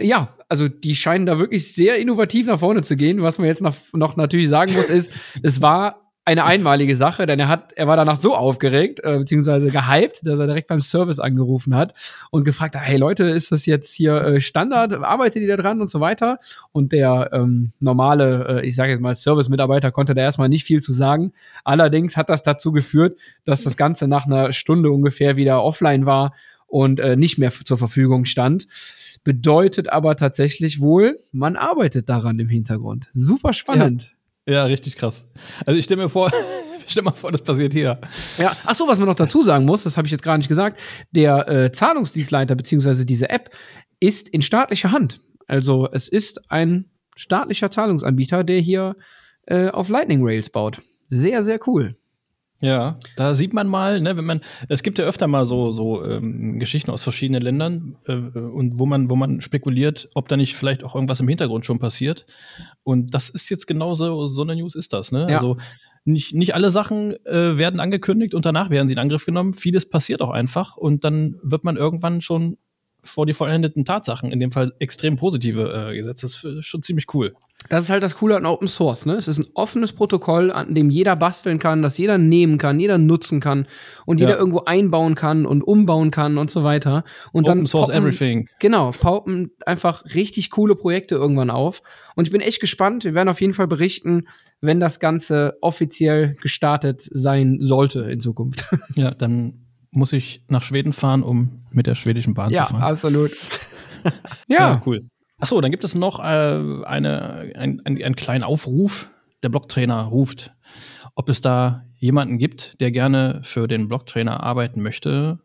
ja, 0.00 0.28
also 0.48 0.68
die 0.68 0.96
scheinen 0.96 1.26
da 1.26 1.38
wirklich 1.38 1.74
sehr 1.74 1.98
innovativ 1.98 2.46
nach 2.46 2.58
vorne 2.58 2.82
zu 2.82 2.96
gehen. 2.96 3.22
Was 3.22 3.38
man 3.38 3.46
jetzt 3.46 3.62
noch, 3.62 3.76
noch 3.92 4.16
natürlich 4.16 4.48
sagen 4.48 4.74
muss, 4.74 4.90
ist, 4.90 5.10
es 5.42 5.60
war 5.60 6.00
eine 6.26 6.44
einmalige 6.44 6.96
Sache, 6.96 7.26
denn 7.26 7.38
er 7.38 7.48
hat, 7.48 7.74
er 7.74 7.86
war 7.86 7.96
danach 7.96 8.16
so 8.16 8.34
aufgeregt, 8.34 9.00
äh, 9.04 9.18
beziehungsweise 9.18 9.70
gehypt, 9.70 10.20
dass 10.26 10.38
er 10.38 10.46
direkt 10.46 10.68
beim 10.68 10.80
Service 10.80 11.18
angerufen 11.18 11.74
hat 11.76 11.92
und 12.30 12.44
gefragt 12.44 12.76
hat, 12.76 12.82
hey 12.82 12.96
Leute, 12.96 13.24
ist 13.24 13.52
das 13.52 13.66
jetzt 13.66 13.94
hier 13.94 14.22
äh, 14.22 14.40
Standard? 14.40 14.94
Arbeitet 14.94 15.42
ihr 15.42 15.54
da 15.54 15.62
dran 15.62 15.82
und 15.82 15.90
so 15.90 16.00
weiter? 16.00 16.38
Und 16.72 16.92
der 16.92 17.28
ähm, 17.34 17.72
normale, 17.78 18.62
äh, 18.62 18.66
ich 18.66 18.74
sage 18.74 18.92
jetzt 18.92 19.02
mal, 19.02 19.14
Service-Mitarbeiter 19.14 19.92
konnte 19.92 20.14
da 20.14 20.22
erstmal 20.22 20.48
nicht 20.48 20.64
viel 20.64 20.80
zu 20.80 20.92
sagen. 20.92 21.32
Allerdings 21.62 22.16
hat 22.16 22.30
das 22.30 22.42
dazu 22.42 22.72
geführt, 22.72 23.18
dass 23.44 23.62
das 23.62 23.76
Ganze 23.76 24.08
nach 24.08 24.24
einer 24.24 24.52
Stunde 24.52 24.90
ungefähr 24.90 25.36
wieder 25.36 25.62
offline 25.62 26.06
war 26.06 26.32
und 26.66 27.00
äh, 27.00 27.16
nicht 27.16 27.36
mehr 27.38 27.50
zur 27.50 27.76
Verfügung 27.76 28.24
stand. 28.24 28.66
Bedeutet 29.24 29.90
aber 29.90 30.16
tatsächlich 30.16 30.80
wohl, 30.80 31.18
man 31.32 31.56
arbeitet 31.56 32.08
daran 32.08 32.38
im 32.38 32.48
Hintergrund. 32.48 33.08
Super 33.14 33.54
spannend. 33.54 34.14
Ja, 34.46 34.54
ja 34.54 34.64
richtig 34.64 34.96
krass. 34.96 35.28
Also 35.64 35.78
ich 35.78 35.86
stelle 35.86 36.02
mir 36.02 36.08
vor, 36.10 36.30
stell 36.86 37.02
mal 37.02 37.12
vor, 37.12 37.32
das 37.32 37.42
passiert 37.42 37.72
hier. 37.72 37.98
Ja, 38.36 38.54
ach 38.64 38.74
so, 38.74 38.86
was 38.86 38.98
man 38.98 39.08
noch 39.08 39.14
dazu 39.14 39.42
sagen 39.42 39.64
muss, 39.64 39.84
das 39.84 39.96
habe 39.96 40.06
ich 40.06 40.12
jetzt 40.12 40.22
gar 40.22 40.36
nicht 40.36 40.48
gesagt. 40.48 40.78
Der 41.10 41.48
äh, 41.48 41.72
Zahlungsdienstleiter 41.72 42.54
beziehungsweise 42.54 43.06
diese 43.06 43.30
App 43.30 43.50
ist 43.98 44.28
in 44.28 44.42
staatlicher 44.42 44.92
Hand. 44.92 45.20
Also 45.46 45.88
es 45.90 46.08
ist 46.08 46.50
ein 46.50 46.90
staatlicher 47.16 47.70
Zahlungsanbieter, 47.70 48.44
der 48.44 48.60
hier 48.60 48.96
äh, 49.46 49.68
auf 49.68 49.88
Lightning 49.88 50.20
Rails 50.22 50.50
baut. 50.50 50.82
Sehr, 51.08 51.42
sehr 51.42 51.60
cool. 51.66 51.96
Ja, 52.64 52.98
da 53.16 53.34
sieht 53.34 53.52
man 53.52 53.68
mal, 53.68 54.00
ne, 54.00 54.16
wenn 54.16 54.24
man, 54.24 54.40
es 54.68 54.82
gibt 54.82 54.98
ja 54.98 55.04
öfter 55.04 55.26
mal 55.26 55.44
so, 55.44 55.72
so 55.72 56.02
ähm, 56.02 56.58
Geschichten 56.58 56.90
aus 56.90 57.02
verschiedenen 57.02 57.42
Ländern 57.42 57.96
äh, 58.06 58.14
und 58.14 58.78
wo 58.78 58.86
man, 58.86 59.10
wo 59.10 59.16
man 59.16 59.42
spekuliert, 59.42 60.08
ob 60.14 60.28
da 60.28 60.38
nicht 60.38 60.56
vielleicht 60.56 60.82
auch 60.82 60.94
irgendwas 60.94 61.20
im 61.20 61.28
Hintergrund 61.28 61.66
schon 61.66 61.78
passiert. 61.78 62.24
Und 62.82 63.12
das 63.14 63.28
ist 63.28 63.50
jetzt 63.50 63.66
genauso, 63.66 64.26
so 64.28 64.42
eine 64.42 64.56
News 64.56 64.74
ist 64.76 64.94
das, 64.94 65.12
ne? 65.12 65.26
Ja. 65.28 65.36
Also 65.36 65.58
nicht, 66.06 66.34
nicht 66.34 66.54
alle 66.54 66.70
Sachen 66.70 67.14
äh, 67.26 67.58
werden 67.58 67.80
angekündigt 67.80 68.34
und 68.34 68.46
danach 68.46 68.70
werden 68.70 68.88
sie 68.88 68.94
in 68.94 69.00
Angriff 69.00 69.26
genommen. 69.26 69.52
Vieles 69.52 69.88
passiert 69.88 70.22
auch 70.22 70.30
einfach 70.30 70.76
und 70.76 71.04
dann 71.04 71.36
wird 71.42 71.64
man 71.64 71.76
irgendwann 71.76 72.22
schon 72.22 72.56
vor 73.04 73.26
die 73.26 73.32
vollendeten 73.32 73.84
Tatsachen, 73.84 74.32
in 74.32 74.40
dem 74.40 74.50
Fall 74.50 74.72
extrem 74.78 75.16
positive 75.16 75.90
äh, 75.90 75.96
gesetzt. 75.96 76.22
Das 76.22 76.44
ist 76.44 76.66
schon 76.66 76.82
ziemlich 76.82 77.06
cool. 77.14 77.34
Das 77.70 77.84
ist 77.84 77.90
halt 77.90 78.02
das 78.02 78.16
Coole 78.16 78.36
an 78.36 78.44
Open 78.44 78.68
Source, 78.68 79.06
ne? 79.06 79.14
Es 79.14 79.26
ist 79.26 79.38
ein 79.38 79.46
offenes 79.54 79.94
Protokoll, 79.94 80.50
an 80.50 80.74
dem 80.74 80.90
jeder 80.90 81.16
basteln 81.16 81.58
kann, 81.58 81.80
das 81.80 81.96
jeder 81.96 82.18
nehmen 82.18 82.58
kann, 82.58 82.78
jeder 82.78 82.98
nutzen 82.98 83.40
kann 83.40 83.66
und 84.04 84.20
ja. 84.20 84.26
jeder 84.26 84.38
irgendwo 84.38 84.60
einbauen 84.64 85.14
kann 85.14 85.46
und 85.46 85.62
umbauen 85.62 86.10
kann 86.10 86.36
und 86.36 86.50
so 86.50 86.62
weiter. 86.62 87.04
Und 87.32 87.48
Open 87.48 87.60
dann 87.60 87.66
Source 87.66 87.88
poppen, 87.88 88.02
Everything. 88.02 88.48
Genau, 88.58 88.90
paupen 88.90 89.52
einfach 89.64 90.04
richtig 90.14 90.50
coole 90.50 90.76
Projekte 90.76 91.14
irgendwann 91.14 91.50
auf. 91.50 91.82
Und 92.16 92.26
ich 92.28 92.32
bin 92.32 92.42
echt 92.42 92.60
gespannt. 92.60 93.04
Wir 93.04 93.14
werden 93.14 93.30
auf 93.30 93.40
jeden 93.40 93.54
Fall 93.54 93.66
berichten, 93.66 94.28
wenn 94.60 94.78
das 94.78 95.00
Ganze 95.00 95.56
offiziell 95.62 96.36
gestartet 96.42 97.00
sein 97.00 97.58
sollte 97.60 98.00
in 98.00 98.20
Zukunft. 98.20 98.64
Ja, 98.94 99.12
dann 99.12 99.63
muss 99.94 100.12
ich 100.12 100.42
nach 100.48 100.62
Schweden 100.62 100.92
fahren, 100.92 101.22
um 101.22 101.62
mit 101.70 101.86
der 101.86 101.94
schwedischen 101.94 102.34
Bahn 102.34 102.50
ja, 102.50 102.66
zu 102.66 102.72
fahren. 102.72 102.82
Absolut. 102.82 103.30
ja, 104.48 104.72
ja, 104.72 104.82
cool. 104.86 105.08
Achso, 105.38 105.60
dann 105.60 105.70
gibt 105.70 105.84
es 105.84 105.94
noch 105.94 106.20
äh, 106.20 106.22
eine, 106.22 107.52
ein, 107.54 107.82
ein, 107.84 108.02
einen 108.02 108.16
kleinen 108.16 108.44
Aufruf. 108.44 109.10
Der 109.42 109.48
Blocktrainer 109.50 110.02
ruft, 110.04 110.54
ob 111.14 111.28
es 111.28 111.40
da 111.40 111.84
jemanden 111.96 112.38
gibt, 112.38 112.80
der 112.80 112.90
gerne 112.90 113.40
für 113.44 113.68
den 113.68 113.88
Blocktrainer 113.88 114.42
arbeiten 114.42 114.80
möchte. 114.80 115.40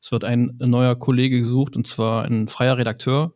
Es 0.00 0.12
wird 0.12 0.24
ein 0.24 0.56
neuer 0.58 0.94
Kollege 0.96 1.38
gesucht, 1.38 1.74
und 1.74 1.86
zwar 1.86 2.24
ein 2.24 2.48
freier 2.48 2.78
Redakteur. 2.78 3.34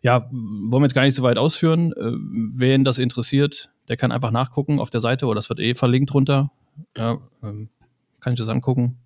Ja, 0.00 0.28
wollen 0.30 0.82
wir 0.82 0.86
jetzt 0.86 0.94
gar 0.94 1.02
nicht 1.02 1.14
so 1.14 1.22
weit 1.22 1.38
ausführen. 1.38 1.92
Äh, 1.92 2.12
wen 2.54 2.84
das 2.84 2.98
interessiert, 2.98 3.70
der 3.88 3.96
kann 3.96 4.12
einfach 4.12 4.30
nachgucken 4.30 4.80
auf 4.80 4.90
der 4.90 5.00
Seite 5.00 5.26
oder 5.26 5.36
das 5.36 5.48
wird 5.48 5.60
eh 5.60 5.74
verlinkt 5.74 6.14
runter. 6.14 6.50
Ja, 6.96 7.18
ähm, 7.42 7.68
kann 8.20 8.32
ich 8.32 8.38
das 8.38 8.48
angucken 8.48 8.98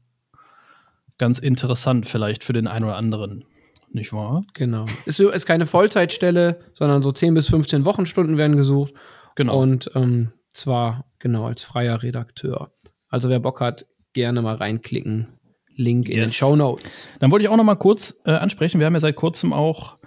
ganz 1.18 1.38
interessant 1.38 2.06
vielleicht 2.06 2.44
für 2.44 2.52
den 2.52 2.66
einen 2.66 2.84
oder 2.84 2.96
anderen. 2.96 3.44
Nicht 3.90 4.12
wahr? 4.12 4.44
Genau. 4.54 4.84
Ist, 5.06 5.20
ist 5.20 5.46
keine 5.46 5.66
Vollzeitstelle, 5.66 6.60
sondern 6.74 7.02
so 7.02 7.12
10 7.12 7.34
bis 7.34 7.48
15 7.48 7.84
Wochenstunden 7.84 8.36
werden 8.36 8.56
gesucht. 8.56 8.92
Genau. 9.36 9.60
Und 9.60 9.90
ähm, 9.94 10.32
zwar 10.52 11.06
genau 11.18 11.46
als 11.46 11.62
freier 11.62 12.02
Redakteur. 12.02 12.72
Also 13.08 13.28
wer 13.28 13.40
Bock 13.40 13.60
hat, 13.60 13.86
gerne 14.12 14.42
mal 14.42 14.56
reinklicken. 14.56 15.28
Link 15.76 16.08
in 16.08 16.16
yes. 16.16 16.32
den 16.32 16.34
Show 16.34 16.56
Notes. 16.56 17.08
Dann 17.20 17.30
wollte 17.30 17.44
ich 17.44 17.50
auch 17.50 17.56
noch 17.56 17.64
mal 17.64 17.74
kurz 17.74 18.20
äh, 18.24 18.30
ansprechen. 18.30 18.80
Wir 18.80 18.86
haben 18.86 18.94
ja 18.94 19.00
seit 19.00 19.16
kurzem 19.16 19.52
auch 19.52 19.98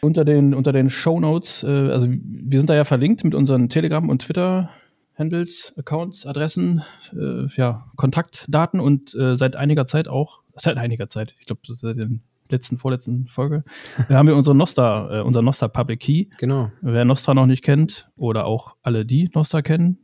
unter 0.00 0.24
den, 0.24 0.54
unter 0.54 0.72
den 0.72 0.88
Show 0.88 1.18
Notes, 1.18 1.64
äh, 1.64 1.66
also 1.66 2.08
wir 2.08 2.60
sind 2.60 2.70
da 2.70 2.76
ja 2.76 2.84
verlinkt 2.84 3.24
mit 3.24 3.34
unseren 3.34 3.68
Telegram- 3.68 4.08
und 4.08 4.22
Twitter- 4.22 4.70
Handles, 5.18 5.74
Accounts, 5.76 6.26
Adressen, 6.26 6.82
äh, 7.12 7.46
ja, 7.56 7.86
Kontaktdaten 7.96 8.80
und 8.80 9.14
äh, 9.14 9.36
seit 9.36 9.56
einiger 9.56 9.86
Zeit 9.86 10.08
auch, 10.08 10.42
seit 10.56 10.76
einiger 10.78 11.08
Zeit, 11.08 11.34
ich 11.40 11.46
glaube, 11.46 11.62
seit 11.64 11.96
der 11.96 12.08
letzten, 12.50 12.78
vorletzten 12.78 13.26
Folge, 13.26 13.64
haben 14.08 14.28
wir 14.28 14.36
unsere 14.36 14.54
Nostra, 14.54 15.18
äh, 15.18 15.22
unser 15.22 15.42
Nostra 15.42 15.68
Public 15.68 16.00
Key. 16.00 16.26
Genau. 16.38 16.70
Wer 16.80 17.04
Nostra 17.04 17.34
noch 17.34 17.46
nicht 17.46 17.64
kennt 17.64 18.08
oder 18.16 18.46
auch 18.46 18.76
alle, 18.82 19.04
die 19.04 19.30
Nostra 19.34 19.62
kennen, 19.62 19.98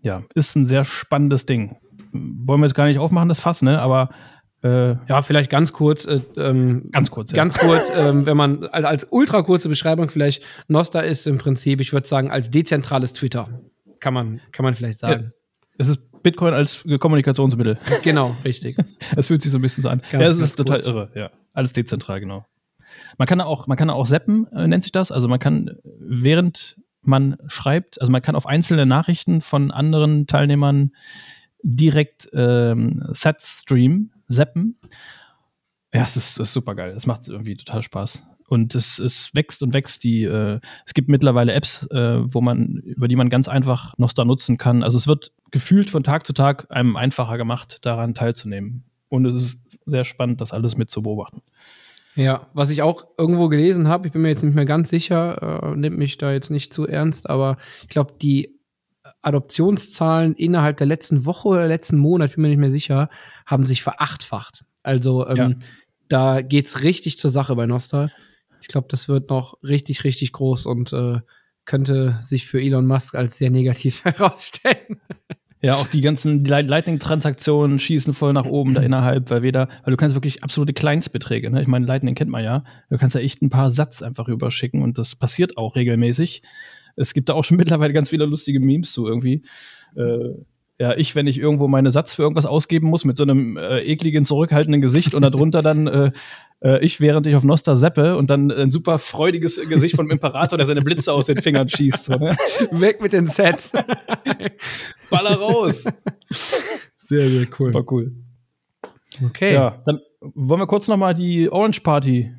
ja, 0.00 0.22
ist 0.34 0.54
ein 0.56 0.66
sehr 0.66 0.84
spannendes 0.84 1.46
Ding. 1.46 1.76
Wollen 2.12 2.60
wir 2.60 2.66
jetzt 2.66 2.74
gar 2.74 2.86
nicht 2.86 2.98
aufmachen, 2.98 3.28
das 3.28 3.40
Fass, 3.40 3.62
ne? 3.62 3.80
Aber 3.80 4.10
äh, 4.62 4.96
ja, 5.08 5.20
vielleicht 5.20 5.50
ganz 5.50 5.72
kurz. 5.72 6.06
Äh, 6.06 6.20
ähm, 6.36 6.88
ganz 6.90 7.10
kurz. 7.10 7.32
Ja. 7.32 7.36
Ganz 7.36 7.58
kurz, 7.58 7.92
ähm, 7.94 8.24
wenn 8.24 8.36
man 8.36 8.64
als, 8.64 8.86
als 8.86 9.08
ultra 9.10 9.42
kurze 9.42 9.68
Beschreibung 9.68 10.08
vielleicht 10.08 10.42
Nostra 10.68 11.00
ist 11.00 11.26
im 11.26 11.38
Prinzip, 11.38 11.80
ich 11.80 11.92
würde 11.92 12.06
sagen, 12.06 12.30
als 12.30 12.50
dezentrales 12.50 13.12
Twitter. 13.12 13.48
Kann 14.04 14.12
man, 14.12 14.42
kann 14.52 14.64
man 14.64 14.74
vielleicht 14.74 14.98
sagen. 14.98 15.30
Ja. 15.30 15.30
Es 15.78 15.88
ist 15.88 16.22
Bitcoin 16.22 16.52
als 16.52 16.84
Kommunikationsmittel. 17.00 17.78
Genau, 18.02 18.36
richtig. 18.44 18.76
Es 19.16 19.28
fühlt 19.28 19.40
sich 19.40 19.50
so 19.50 19.56
ein 19.56 19.62
bisschen 19.62 19.80
so 19.80 19.88
an. 19.88 20.02
Ganz, 20.12 20.22
ja, 20.22 20.28
es 20.28 20.38
ist 20.40 20.56
total 20.56 20.80
kurz. 20.80 20.88
irre, 20.88 21.10
ja. 21.14 21.30
Alles 21.54 21.72
dezentral, 21.72 22.20
genau. 22.20 22.44
Man 23.16 23.26
kann 23.26 23.40
auch, 23.40 23.66
man 23.66 23.78
kann 23.78 23.88
auch 23.88 24.06
zappen, 24.06 24.46
äh, 24.52 24.66
nennt 24.66 24.82
sich 24.82 24.92
das. 24.92 25.10
Also 25.10 25.26
man 25.26 25.38
kann, 25.38 25.70
während 25.84 26.76
man 27.00 27.38
schreibt, 27.46 27.98
also 27.98 28.12
man 28.12 28.20
kann 28.20 28.36
auf 28.36 28.44
einzelne 28.44 28.84
Nachrichten 28.84 29.40
von 29.40 29.70
anderen 29.70 30.26
Teilnehmern 30.26 30.92
direkt 31.62 32.28
ähm, 32.34 33.02
Sets 33.12 33.62
streamen, 33.62 34.12
zappen. 34.28 34.78
Ja, 35.94 36.02
es 36.02 36.18
ist, 36.18 36.38
ist 36.38 36.52
super 36.52 36.74
geil. 36.74 36.92
Es 36.94 37.06
macht 37.06 37.26
irgendwie 37.26 37.56
total 37.56 37.80
Spaß. 37.82 38.22
Und 38.48 38.74
es, 38.74 38.98
es 38.98 39.34
wächst 39.34 39.62
und 39.62 39.72
wächst. 39.72 40.04
Die, 40.04 40.24
äh, 40.24 40.60
es 40.86 40.94
gibt 40.94 41.08
mittlerweile 41.08 41.52
Apps, 41.52 41.86
äh, 41.90 42.18
wo 42.22 42.40
man, 42.40 42.76
über 42.84 43.08
die 43.08 43.16
man 43.16 43.30
ganz 43.30 43.48
einfach 43.48 43.94
Nostra 43.96 44.24
nutzen 44.24 44.58
kann. 44.58 44.82
Also 44.82 44.98
es 44.98 45.06
wird 45.06 45.32
gefühlt 45.50 45.90
von 45.90 46.02
Tag 46.02 46.26
zu 46.26 46.32
Tag 46.32 46.66
einem 46.70 46.96
einfacher 46.96 47.38
gemacht, 47.38 47.78
daran 47.82 48.14
teilzunehmen. 48.14 48.84
Und 49.08 49.26
es 49.26 49.34
ist 49.34 49.60
sehr 49.86 50.04
spannend, 50.04 50.40
das 50.40 50.52
alles 50.52 50.76
mit 50.76 50.90
zu 50.90 51.02
beobachten. 51.02 51.42
Ja, 52.16 52.48
was 52.52 52.70
ich 52.70 52.82
auch 52.82 53.04
irgendwo 53.18 53.48
gelesen 53.48 53.88
habe, 53.88 54.06
ich 54.06 54.12
bin 54.12 54.22
mir 54.22 54.28
jetzt 54.28 54.44
nicht 54.44 54.54
mehr 54.54 54.66
ganz 54.66 54.88
sicher, 54.88 55.62
äh, 55.62 55.76
nimmt 55.76 55.98
mich 55.98 56.16
da 56.16 56.32
jetzt 56.32 56.50
nicht 56.50 56.72
zu 56.72 56.86
ernst, 56.86 57.28
aber 57.28 57.56
ich 57.82 57.88
glaube, 57.88 58.14
die 58.20 58.60
Adoptionszahlen 59.22 60.34
innerhalb 60.34 60.76
der 60.76 60.86
letzten 60.86 61.26
Woche 61.26 61.48
oder 61.48 61.66
letzten 61.66 61.98
Monat, 61.98 62.30
ich 62.30 62.36
bin 62.36 62.42
mir 62.42 62.48
nicht 62.48 62.58
mehr 62.58 62.70
sicher, 62.70 63.08
haben 63.46 63.64
sich 63.64 63.82
verachtfacht. 63.82 64.64
Also 64.82 65.26
ähm, 65.28 65.36
ja. 65.36 65.50
da 66.08 66.42
geht's 66.42 66.82
richtig 66.82 67.18
zur 67.18 67.30
Sache 67.30 67.56
bei 67.56 67.66
Nostal. 67.66 68.12
Ich 68.64 68.68
glaube, 68.68 68.86
das 68.90 69.08
wird 69.08 69.28
noch 69.28 69.62
richtig, 69.62 70.04
richtig 70.04 70.32
groß 70.32 70.64
und 70.64 70.90
äh, 70.94 71.18
könnte 71.66 72.18
sich 72.22 72.46
für 72.46 72.62
Elon 72.62 72.86
Musk 72.86 73.14
als 73.14 73.36
sehr 73.36 73.50
negativ 73.50 74.02
herausstellen. 74.06 75.02
Ja, 75.60 75.74
auch 75.74 75.86
die 75.86 76.00
ganzen 76.00 76.46
Lightning-Transaktionen 76.46 77.78
schießen 77.78 78.14
voll 78.14 78.32
nach 78.32 78.46
oben 78.46 78.72
da 78.72 78.80
innerhalb, 78.80 79.28
weil 79.28 79.42
weder, 79.42 79.68
weil 79.82 79.90
du 79.90 79.98
kannst 79.98 80.16
wirklich 80.16 80.42
absolute 80.42 80.72
Kleinstbeträge, 80.72 81.50
ne? 81.50 81.60
Ich 81.60 81.68
meine, 81.68 81.84
Lightning 81.84 82.14
kennt 82.14 82.30
man 82.30 82.42
ja. 82.42 82.64
Du 82.88 82.96
kannst 82.96 83.14
ja 83.14 83.20
echt 83.20 83.42
ein 83.42 83.50
paar 83.50 83.70
Satz 83.70 84.00
einfach 84.00 84.28
überschicken 84.28 84.80
und 84.80 84.96
das 84.96 85.14
passiert 85.14 85.58
auch 85.58 85.76
regelmäßig. 85.76 86.42
Es 86.96 87.12
gibt 87.12 87.28
da 87.28 87.34
auch 87.34 87.44
schon 87.44 87.56
mittlerweile 87.58 87.92
ganz 87.92 88.08
viele 88.08 88.24
lustige 88.24 88.60
Memes 88.60 88.92
zu 88.92 89.06
irgendwie. 89.06 89.42
Äh, 89.94 90.30
ja, 90.84 90.94
ich, 90.98 91.14
wenn 91.14 91.26
ich 91.26 91.38
irgendwo 91.38 91.66
meine 91.66 91.90
Satz 91.90 92.12
für 92.12 92.20
irgendwas 92.20 92.44
ausgeben 92.44 92.88
muss, 92.88 93.06
mit 93.06 93.16
so 93.16 93.22
einem 93.22 93.56
äh, 93.56 93.80
ekligen, 93.80 94.26
zurückhaltenden 94.26 94.82
Gesicht 94.82 95.14
und 95.14 95.22
darunter 95.22 95.62
dann 95.62 95.86
äh, 95.86 96.10
äh, 96.60 96.84
ich, 96.84 97.00
während 97.00 97.26
ich 97.26 97.34
auf 97.36 97.42
Nosta 97.42 97.74
seppe 97.74 98.18
und 98.18 98.28
dann 98.28 98.50
ein 98.50 98.70
super 98.70 98.98
freudiges 98.98 99.56
Gesicht 99.66 99.96
von 99.96 100.06
dem 100.06 100.12
Imperator, 100.12 100.58
der 100.58 100.66
seine 100.66 100.82
Blitze 100.82 101.10
aus 101.14 101.24
den 101.24 101.38
Fingern 101.38 101.70
schießt. 101.70 102.04
So, 102.04 102.16
ne? 102.16 102.36
Weg 102.70 103.00
mit 103.00 103.14
den 103.14 103.26
Sets. 103.26 103.72
Baller 105.10 105.36
raus. 105.36 105.84
Sehr, 106.98 107.30
sehr 107.30 107.46
cool. 107.58 107.72
Super 107.72 107.84
cool. 107.90 108.12
Okay. 109.24 109.54
Ja, 109.54 109.82
dann 109.86 110.00
wollen 110.20 110.60
wir 110.60 110.66
kurz 110.66 110.86
noch 110.86 110.98
mal 110.98 111.14
die 111.14 111.50
Orange 111.50 111.80
Party 111.80 112.30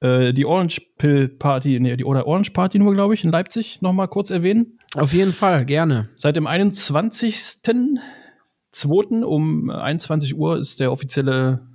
äh, 0.00 0.32
die 0.32 0.46
Orange 0.46 0.80
Pill 0.96 1.28
Party, 1.28 1.78
nee, 1.80 1.96
die 1.96 2.04
oder 2.04 2.26
Orange 2.26 2.50
Party 2.50 2.78
nur, 2.78 2.94
glaube 2.94 3.14
ich, 3.14 3.24
in 3.24 3.30
Leipzig 3.30 3.82
noch 3.82 3.92
mal 3.92 4.06
kurz 4.06 4.30
erwähnen. 4.30 4.78
Auf 4.94 5.12
jeden 5.12 5.32
Fall, 5.32 5.66
gerne. 5.66 6.08
Seit 6.16 6.36
dem 6.36 6.46
21.02. 6.46 9.22
um 9.22 9.70
21 9.70 10.36
Uhr 10.36 10.58
ist 10.58 10.80
der 10.80 10.92
offizielle 10.92 11.66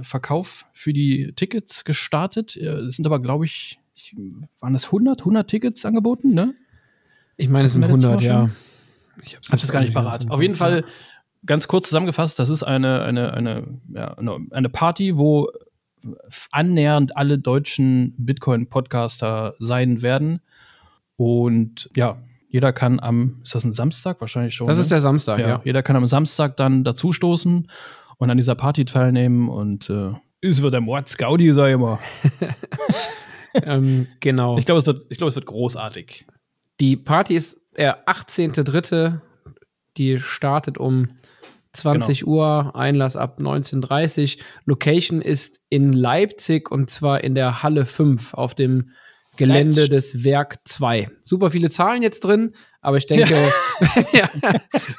Verkauf 0.00 0.66
für 0.72 0.92
die 0.92 1.32
Tickets 1.36 1.84
gestartet. 1.84 2.56
Es 2.56 2.96
sind 2.96 3.06
aber, 3.06 3.20
glaube 3.20 3.44
ich, 3.44 3.78
waren 4.60 4.72
das 4.72 4.86
100, 4.86 5.20
100 5.20 5.48
Tickets 5.48 5.84
angeboten, 5.84 6.34
ne? 6.34 6.54
Ich 7.36 7.48
meine, 7.48 7.66
es 7.66 7.74
sind 7.74 7.84
100, 7.84 8.22
ja. 8.22 8.50
Ich 9.22 9.36
habe 9.36 9.56
es 9.56 9.70
gar 9.70 9.80
nicht 9.80 9.94
parat. 9.94 10.28
Auf 10.30 10.40
jeden 10.40 10.54
Fall, 10.54 10.84
ganz 11.44 11.68
kurz 11.68 11.88
zusammengefasst, 11.88 12.38
das 12.38 12.48
ist 12.48 12.62
eine, 12.62 13.02
eine, 13.02 13.34
eine, 13.34 13.80
ja, 13.92 14.16
eine 14.16 14.68
Party, 14.68 15.18
wo 15.18 15.48
annähernd 16.50 17.16
alle 17.16 17.38
deutschen 17.38 18.14
Bitcoin-Podcaster 18.18 19.54
sein 19.58 20.02
werden. 20.02 20.40
Und 21.16 21.90
ja, 21.94 22.18
jeder 22.48 22.72
kann 22.72 23.00
am, 23.00 23.40
ist 23.42 23.54
das 23.54 23.64
ein 23.64 23.72
Samstag 23.72 24.20
wahrscheinlich 24.20 24.54
schon? 24.54 24.66
Das 24.66 24.76
ne? 24.76 24.82
ist 24.82 24.90
der 24.90 25.00
Samstag, 25.00 25.38
ja, 25.38 25.48
ja. 25.48 25.60
Jeder 25.64 25.82
kann 25.82 25.96
am 25.96 26.06
Samstag 26.06 26.56
dann 26.56 26.84
dazustoßen 26.84 27.70
und 28.18 28.30
an 28.30 28.36
dieser 28.36 28.54
Party 28.54 28.84
teilnehmen 28.84 29.48
und 29.48 29.88
äh, 29.88 30.12
es 30.42 30.60
wird 30.60 30.74
ein 30.74 30.82
Mordsgaudi, 30.82 31.52
sag 31.52 31.70
ich 31.70 31.78
mal. 31.78 31.98
ähm, 33.54 34.08
genau. 34.20 34.58
Ich 34.58 34.64
glaube, 34.64 34.80
es, 34.80 34.86
wird, 34.86 35.08
glaub, 35.10 35.28
es 35.28 35.36
wird 35.36 35.46
großartig. 35.46 36.26
Die 36.80 36.96
Party 36.96 37.34
ist 37.34 37.60
der 37.76 38.06
18.3. 38.08 39.20
Die 39.96 40.18
startet 40.18 40.78
um 40.78 41.10
20 41.72 42.20
genau. 42.20 42.32
Uhr, 42.32 42.76
Einlass 42.76 43.16
ab 43.16 43.38
19.30 43.40 44.38
Location 44.64 45.22
ist 45.22 45.60
in 45.68 45.92
Leipzig 45.92 46.70
und 46.70 46.90
zwar 46.90 47.24
in 47.24 47.34
der 47.34 47.62
Halle 47.62 47.86
5 47.86 48.34
auf 48.34 48.54
dem 48.54 48.90
Gelände 49.36 49.82
Leipzig. 49.82 49.90
des 49.90 50.24
Werk 50.24 50.56
2. 50.64 51.10
Super 51.22 51.50
viele 51.50 51.70
Zahlen 51.70 52.02
jetzt 52.02 52.20
drin, 52.20 52.54
aber 52.82 52.98
ich 52.98 53.06
denke, 53.06 53.32
ja. 53.32 54.02
ja, 54.12 54.30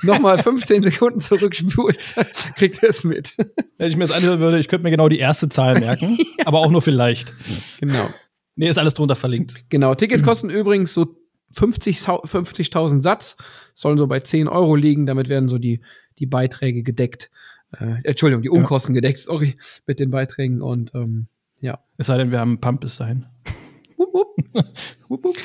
nochmal 0.01 0.41
15 0.41 0.81
Sekunden 0.81 1.19
zurückspult, 1.19 2.15
kriegt 2.55 2.81
ihr 2.81 2.89
es 2.89 3.03
mit. 3.03 3.37
Wenn 3.77 3.91
ich 3.91 3.97
mir 3.97 4.07
das 4.07 4.17
anhören 4.17 4.39
würde, 4.39 4.59
ich 4.59 4.69
könnte 4.69 4.83
mir 4.83 4.91
genau 4.91 5.07
die 5.07 5.19
erste 5.19 5.49
Zahl 5.49 5.79
merken, 5.79 6.17
ja. 6.39 6.47
aber 6.47 6.59
auch 6.59 6.71
nur 6.71 6.81
vielleicht. 6.81 7.33
Genau. 7.79 8.09
Nee, 8.55 8.69
ist 8.69 8.79
alles 8.79 8.95
drunter 8.95 9.15
verlinkt. 9.15 9.69
Genau. 9.69 9.93
Tickets 9.93 10.23
kosten 10.23 10.49
übrigens 10.49 10.93
so 10.93 11.15
50.000 11.55 12.27
50 12.27 12.71
Satz, 13.03 13.37
sollen 13.75 13.97
so 13.99 14.07
bei 14.07 14.19
10 14.19 14.47
Euro 14.47 14.75
liegen. 14.75 15.05
Damit 15.05 15.29
werden 15.29 15.47
so 15.47 15.59
die 15.59 15.81
die 16.19 16.25
Beiträge 16.25 16.83
gedeckt. 16.83 17.31
Äh, 17.71 17.95
Entschuldigung, 18.03 18.43
die 18.43 18.49
Umkosten 18.49 18.93
ja. 18.93 19.01
gedeckt, 19.01 19.19
sorry, 19.19 19.57
mit 19.87 19.99
den 19.99 20.11
Beiträgen 20.11 20.61
und 20.61 20.93
ähm, 20.93 21.27
ja. 21.59 21.79
Es 21.97 22.07
sei 22.07 22.17
denn, 22.17 22.31
wir 22.31 22.39
haben 22.39 22.51
einen 22.51 22.61
Pump 22.61 22.81
bis 22.81 22.97
dahin. 22.97 23.25
wupp, 23.97 24.13
wupp. 24.13 24.35
wupp, 25.07 25.23
wupp. 25.23 25.37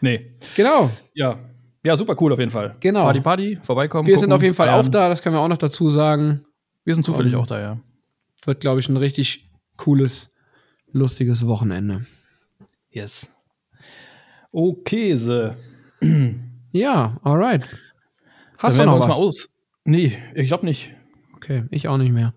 Nee. 0.00 0.34
Genau. 0.56 0.90
Ja. 1.14 1.38
Ja, 1.84 1.96
super 1.96 2.16
cool 2.20 2.32
auf 2.32 2.40
jeden 2.40 2.50
Fall. 2.50 2.74
Genau. 2.80 3.04
Party, 3.04 3.20
Party, 3.20 3.58
vorbeikommen. 3.62 4.08
Wir 4.08 4.14
gucken, 4.14 4.26
sind 4.26 4.32
auf 4.32 4.42
jeden 4.42 4.56
Fall 4.56 4.66
feiern. 4.66 4.84
auch 4.84 4.88
da, 4.88 5.08
das 5.08 5.22
können 5.22 5.36
wir 5.36 5.40
auch 5.40 5.48
noch 5.48 5.56
dazu 5.56 5.88
sagen. 5.88 6.44
Wir 6.84 6.94
sind 6.94 7.04
zufällig 7.04 7.34
um, 7.34 7.42
auch 7.42 7.46
da, 7.46 7.60
ja. 7.60 7.80
Wird, 8.44 8.60
glaube 8.60 8.80
ich, 8.80 8.88
ein 8.88 8.96
richtig 8.96 9.48
cooles, 9.76 10.30
lustiges 10.90 11.46
Wochenende. 11.46 12.04
Yes. 12.90 13.30
Okay, 14.50 15.16
so. 15.16 15.54
ja, 16.72 17.20
alright. 17.22 17.62
Hast 18.58 18.78
du 18.78 18.84
noch 18.84 18.98
was? 18.98 19.06
Mal 19.06 19.14
aus. 19.14 19.48
Nee, 19.86 20.18
ich 20.34 20.48
glaube 20.48 20.66
nicht. 20.66 20.92
Okay, 21.34 21.64
ich 21.70 21.88
auch 21.88 21.96
nicht 21.96 22.12
mehr. 22.12 22.34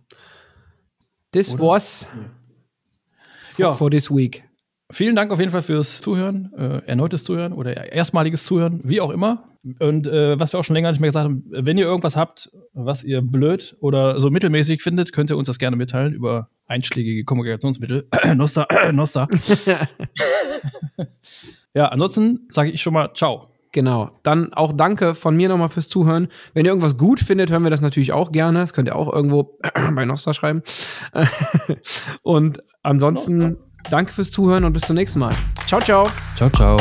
Das 1.31 1.55
Oder? 1.55 1.63
war's 1.63 2.07
for, 3.51 3.65
ja. 3.65 3.71
for 3.71 3.89
this 3.89 4.11
week. 4.11 4.43
Vielen 4.91 5.15
Dank 5.15 5.31
auf 5.31 5.39
jeden 5.39 5.51
Fall 5.51 5.61
fürs 5.61 6.01
Zuhören, 6.01 6.51
äh, 6.57 6.81
erneutes 6.87 7.23
Zuhören 7.23 7.53
oder 7.53 7.91
erstmaliges 7.91 8.45
Zuhören, 8.45 8.81
wie 8.83 9.01
auch 9.01 9.11
immer. 9.11 9.49
Und 9.79 10.07
äh, 10.07 10.39
was 10.39 10.53
wir 10.53 10.59
auch 10.59 10.63
schon 10.63 10.75
länger 10.75 10.91
nicht 10.91 10.99
mehr 10.99 11.09
gesagt 11.09 11.25
haben, 11.25 11.43
wenn 11.49 11.77
ihr 11.77 11.85
irgendwas 11.85 12.15
habt, 12.15 12.51
was 12.73 13.03
ihr 13.03 13.21
blöd 13.21 13.75
oder 13.81 14.19
so 14.19 14.29
mittelmäßig 14.29 14.81
findet, 14.81 15.11
könnt 15.11 15.29
ihr 15.29 15.37
uns 15.37 15.47
das 15.47 15.59
gerne 15.59 15.75
mitteilen 15.75 16.13
über 16.13 16.49
einschlägige 16.65 17.23
Kommunikationsmittel. 17.23 18.07
Nosta, 18.35 18.67
Nosta. 18.91 19.27
ja, 21.73 21.87
ansonsten 21.87 22.47
sage 22.49 22.71
ich 22.71 22.81
schon 22.81 22.93
mal 22.93 23.13
Ciao. 23.13 23.48
Genau. 23.71 24.11
Dann 24.23 24.53
auch 24.53 24.73
danke 24.73 25.13
von 25.13 25.35
mir 25.35 25.47
nochmal 25.49 25.69
fürs 25.69 25.87
Zuhören. 25.87 26.27
Wenn 26.53 26.65
ihr 26.65 26.71
irgendwas 26.71 26.97
gut 26.97 27.19
findet, 27.19 27.51
hören 27.51 27.63
wir 27.63 27.69
das 27.69 27.81
natürlich 27.81 28.11
auch 28.11 28.31
gerne. 28.31 28.59
Das 28.59 28.73
könnt 28.73 28.87
ihr 28.87 28.95
auch 28.95 29.11
irgendwo 29.13 29.59
bei 29.95 30.05
Nostra 30.05 30.33
schreiben. 30.33 30.63
und 32.23 32.63
ansonsten 32.81 33.57
danke 33.91 34.11
fürs 34.11 34.31
Zuhören 34.31 34.63
und 34.63 34.73
bis 34.73 34.83
zum 34.83 34.95
nächsten 34.95 35.19
Mal. 35.19 35.33
Ciao, 35.67 35.81
ciao. 35.81 36.07
Ciao, 36.35 36.49
ciao. 36.49 36.77